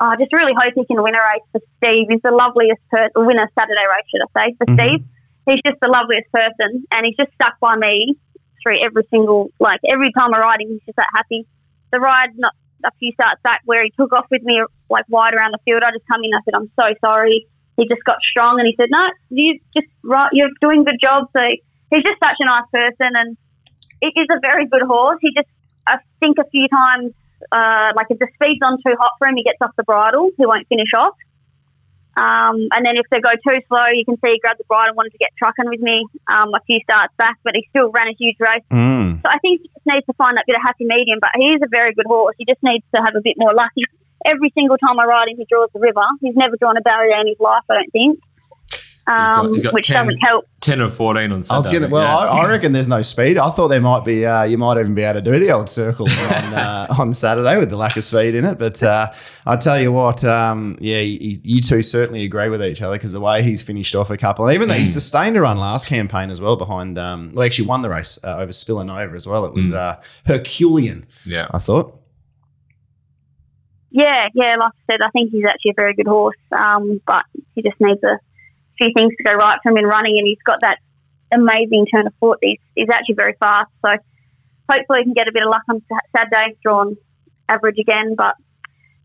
I 0.00 0.14
just 0.16 0.32
really 0.32 0.52
hope 0.56 0.72
he 0.76 0.86
can 0.86 1.02
win 1.02 1.14
a 1.14 1.18
race 1.18 1.42
for 1.50 1.60
Steve. 1.78 2.06
He's 2.08 2.22
the 2.22 2.30
loveliest 2.30 2.80
person, 2.90 3.10
win 3.26 3.38
a 3.38 3.48
Saturday 3.58 3.86
race, 3.90 4.06
should 4.10 4.22
I 4.22 4.46
say, 4.46 4.54
for 4.56 4.66
Mhm. 4.66 4.74
Steve. 4.78 5.04
He's 5.48 5.64
just 5.64 5.80
the 5.80 5.88
loveliest 5.88 6.28
person, 6.30 6.84
and 6.92 7.06
he's 7.06 7.16
just 7.16 7.32
stuck 7.32 7.58
by 7.58 7.74
me 7.76 8.16
through 8.62 8.84
every 8.84 9.04
single, 9.08 9.50
like 9.58 9.80
every 9.88 10.12
time 10.12 10.34
I 10.34 10.38
ride 10.40 10.60
him, 10.60 10.68
he's 10.68 10.84
just 10.84 10.96
that 10.96 11.08
happy. 11.16 11.46
The 11.90 12.00
ride, 12.00 12.36
not 12.36 12.52
a 12.84 12.90
few 12.98 13.12
starts 13.12 13.40
back, 13.42 13.62
where 13.64 13.82
he 13.82 13.90
took 13.96 14.12
off 14.12 14.26
with 14.30 14.42
me 14.42 14.60
like 14.90 15.06
wide 15.08 15.32
around 15.32 15.52
the 15.52 15.62
field, 15.64 15.82
I 15.82 15.90
just 15.90 16.06
come 16.06 16.20
in. 16.22 16.36
I 16.36 16.40
said, 16.44 16.54
"I'm 16.54 16.70
so 16.78 16.92
sorry." 17.00 17.46
He 17.78 17.88
just 17.88 18.04
got 18.04 18.18
strong, 18.30 18.60
and 18.60 18.66
he 18.66 18.74
said, 18.76 18.88
"No, 18.90 19.08
you 19.30 19.58
just 19.74 19.88
right, 20.02 20.28
you're 20.32 20.50
doing 20.60 20.82
a 20.82 20.84
good 20.84 21.00
job." 21.02 21.30
So 21.32 21.40
he's 21.40 22.04
just 22.04 22.20
such 22.20 22.36
a 22.40 22.44
nice 22.44 22.68
person, 22.70 23.10
and 23.16 23.36
it 24.02 24.12
is 24.20 24.28
a 24.30 24.40
very 24.40 24.66
good 24.66 24.82
horse. 24.82 25.18
He 25.22 25.32
just, 25.34 25.48
I 25.86 25.98
think, 26.20 26.36
a 26.38 26.48
few 26.50 26.68
times, 26.68 27.14
uh, 27.52 27.92
like 27.96 28.08
if 28.10 28.18
the 28.18 28.28
speed's 28.34 28.60
on 28.62 28.76
too 28.84 28.94
hot 29.00 29.12
for 29.18 29.28
him, 29.28 29.36
he 29.36 29.44
gets 29.44 29.58
off 29.62 29.72
the 29.76 29.84
bridle. 29.84 30.30
He 30.36 30.44
won't 30.44 30.68
finish 30.68 30.92
off. 30.96 31.16
Um, 32.18 32.66
and 32.74 32.82
then 32.82 32.98
if 32.98 33.06
they 33.14 33.22
go 33.22 33.30
too 33.38 33.62
slow, 33.70 33.86
you 33.94 34.02
can 34.02 34.18
see 34.18 34.34
he 34.34 34.42
grabbed 34.42 34.58
the 34.58 34.66
bridle 34.66 34.90
and 34.90 34.98
wanted 34.98 35.14
to 35.14 35.22
get 35.22 35.30
trucking 35.38 35.70
with 35.70 35.78
me 35.78 36.02
um, 36.26 36.50
a 36.50 36.58
few 36.66 36.82
starts 36.82 37.14
back, 37.14 37.38
but 37.46 37.54
he 37.54 37.62
still 37.70 37.94
ran 37.94 38.10
a 38.10 38.16
huge 38.18 38.34
race. 38.42 38.66
Mm. 38.74 39.22
So 39.22 39.26
I 39.30 39.38
think 39.38 39.62
he 39.62 39.70
just 39.70 39.86
needs 39.86 40.06
to 40.10 40.14
find 40.18 40.34
that 40.34 40.42
bit 40.50 40.58
of 40.58 40.62
happy 40.66 40.82
medium. 40.82 41.22
But 41.22 41.38
he 41.38 41.54
is 41.54 41.62
a 41.62 41.70
very 41.70 41.94
good 41.94 42.10
horse. 42.10 42.34
He 42.38 42.44
just 42.44 42.62
needs 42.66 42.82
to 42.94 42.98
have 42.98 43.14
a 43.14 43.22
bit 43.22 43.38
more 43.38 43.54
luck. 43.54 43.70
Every 44.26 44.50
single 44.50 44.76
time 44.82 44.98
I 44.98 45.06
ride 45.06 45.30
him, 45.30 45.38
he 45.38 45.46
draws 45.46 45.70
the 45.70 45.78
river. 45.78 46.02
He's 46.20 46.34
never 46.34 46.58
drawn 46.58 46.76
a 46.76 46.82
barrier 46.82 47.22
in 47.22 47.30
his 47.30 47.38
life, 47.38 47.62
I 47.70 47.78
don't 47.78 47.92
think, 47.94 48.18
um, 49.08 49.52
he's 49.54 49.62
got 49.62 49.72
which 49.74 49.86
10 49.86 50.06
doesn't 50.06 50.18
help. 50.20 50.44
10 50.60 50.80
or 50.82 50.88
14 50.90 51.32
on 51.32 51.42
Saturday. 51.42 51.54
I 51.54 51.56
was 51.56 51.68
gonna. 51.68 51.88
Well, 51.88 52.02
yeah. 52.02 52.16
I, 52.30 52.44
I 52.44 52.48
reckon 52.50 52.72
there's 52.72 52.88
no 52.88 53.00
speed. 53.02 53.38
I 53.38 53.48
thought 53.50 53.68
there 53.68 53.80
might 53.80 54.04
be. 54.04 54.26
Uh, 54.26 54.42
you 54.42 54.58
might 54.58 54.78
even 54.78 54.94
be 54.94 55.02
able 55.02 55.20
to 55.22 55.30
do 55.32 55.38
the 55.38 55.50
old 55.52 55.70
circle 55.70 56.08
on 56.10 56.14
uh, 56.54 56.86
on 56.98 57.14
Saturday 57.14 57.56
with 57.56 57.70
the 57.70 57.76
lack 57.76 57.96
of 57.96 58.04
speed 58.04 58.34
in 58.34 58.44
it. 58.44 58.58
But 58.58 58.82
uh, 58.82 59.12
I 59.46 59.56
tell 59.56 59.80
you 59.80 59.92
what, 59.92 60.24
um, 60.24 60.76
yeah, 60.80 60.98
you, 61.00 61.38
you 61.42 61.60
two 61.62 61.82
certainly 61.82 62.24
agree 62.24 62.48
with 62.48 62.62
each 62.62 62.82
other 62.82 62.96
because 62.96 63.12
the 63.12 63.20
way 63.20 63.42
he's 63.42 63.62
finished 63.62 63.94
off 63.94 64.10
a 64.10 64.16
couple, 64.16 64.46
and 64.46 64.54
even 64.54 64.68
though 64.68 64.74
he 64.74 64.82
Mm. 64.84 64.88
sustained 64.88 65.36
a 65.36 65.40
run 65.40 65.58
last 65.58 65.86
campaign 65.86 66.30
as 66.30 66.40
well 66.40 66.56
behind. 66.56 66.98
Um, 66.98 67.32
well, 67.34 67.46
actually 67.46 67.66
won 67.68 67.82
the 67.82 67.88
race 67.90 68.18
uh, 68.24 68.36
over 68.38 68.52
Spillanova 68.52 69.14
as 69.14 69.26
well. 69.26 69.44
It 69.44 69.54
was 69.54 69.70
Mm. 69.70 69.74
uh, 69.76 69.96
Herculean. 70.26 71.06
yeah. 71.24 71.46
I 71.52 71.58
thought. 71.58 71.94
Yeah, 73.90 74.28
yeah, 74.34 74.56
like 74.56 74.72
I 74.88 74.92
said, 74.92 75.00
I 75.02 75.08
think 75.10 75.30
he's 75.30 75.44
actually 75.48 75.70
a 75.70 75.74
very 75.74 75.94
good 75.94 76.06
horse, 76.06 76.36
um, 76.52 77.00
but 77.06 77.24
he 77.54 77.62
just 77.62 77.76
needs 77.80 78.02
a 78.04 78.18
few 78.78 78.92
things 78.94 79.12
to 79.16 79.22
go 79.22 79.32
right 79.34 79.58
for 79.62 79.70
him 79.70 79.76
in 79.76 79.84
running, 79.84 80.18
and 80.18 80.26
he's 80.26 80.42
got 80.46 80.58
that 80.62 80.78
amazing 81.32 81.86
turn 81.92 82.06
of 82.06 82.14
foot. 82.20 82.38
He's, 82.42 82.58
he's 82.74 82.88
actually 82.92 83.16
very 83.16 83.34
fast, 83.38 83.70
so 83.84 83.92
hopefully 84.70 85.00
he 85.00 85.04
can 85.04 85.14
get 85.14 85.28
a 85.28 85.32
bit 85.32 85.42
of 85.42 85.50
luck 85.50 85.62
on 85.68 85.82
Sa- 85.88 86.08
Saturday, 86.16 86.56
drawn 86.62 86.96
average 87.48 87.78
again. 87.78 88.14
But 88.16 88.34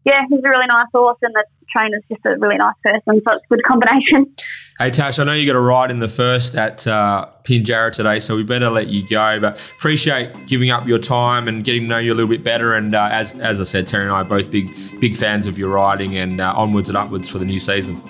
yeah, 0.05 0.21
he's 0.29 0.39
a 0.39 0.47
really 0.47 0.67
nice 0.67 0.87
horse, 0.93 1.17
and 1.21 1.33
the 1.33 1.43
trainer's 1.71 2.03
just 2.09 2.25
a 2.25 2.37
really 2.37 2.57
nice 2.57 2.75
person, 2.83 3.21
so 3.25 3.35
it's 3.35 3.45
a 3.45 3.55
good 3.55 3.63
combination. 3.63 4.25
Hey 4.79 4.89
Tash, 4.89 5.19
I 5.19 5.23
know 5.23 5.33
you 5.33 5.45
got 5.45 5.55
a 5.55 5.61
ride 5.61 5.91
in 5.91 5.99
the 5.99 6.07
first 6.07 6.55
at 6.55 6.87
uh, 6.87 7.27
Pinjarra 7.43 7.91
today, 7.91 8.17
so 8.17 8.35
we 8.35 8.41
better 8.41 8.71
let 8.71 8.87
you 8.87 9.07
go. 9.07 9.39
But 9.39 9.61
appreciate 9.77 10.47
giving 10.47 10.71
up 10.71 10.87
your 10.87 10.97
time 10.97 11.47
and 11.47 11.63
getting 11.63 11.83
to 11.83 11.87
know 11.87 11.99
you 11.99 12.11
a 12.11 12.15
little 12.15 12.27
bit 12.27 12.43
better. 12.43 12.73
And 12.73 12.95
uh, 12.95 13.07
as 13.11 13.39
as 13.39 13.61
I 13.61 13.65
said, 13.65 13.85
Terry 13.85 14.05
and 14.05 14.11
I 14.11 14.21
are 14.21 14.25
both 14.25 14.49
big 14.49 14.67
big 14.99 15.15
fans 15.15 15.45
of 15.45 15.59
your 15.59 15.69
riding, 15.69 16.17
and 16.17 16.41
uh, 16.41 16.55
onwards 16.57 16.89
and 16.89 16.97
upwards 16.97 17.29
for 17.29 17.37
the 17.37 17.45
new 17.45 17.59
season. 17.59 18.01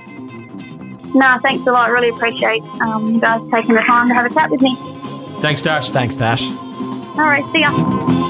No, 1.13 1.38
thanks 1.41 1.65
a 1.67 1.71
lot. 1.71 1.91
Really 1.91 2.10
appreciate 2.10 2.63
um, 2.82 3.08
you 3.08 3.19
guys 3.19 3.41
taking 3.52 3.76
the 3.76 3.82
time 3.82 4.08
to 4.08 4.13
have 4.13 4.30
a 4.30 4.34
chat 4.34 4.49
with 4.49 4.62
me. 4.62 4.76
Thanks, 5.41 5.62
Tash. 5.62 5.89
Thanks, 5.89 6.15
Tash. 6.15 6.43
All 7.15 7.30
right, 7.30 7.45
see 7.52 7.62
ya. 7.62 8.22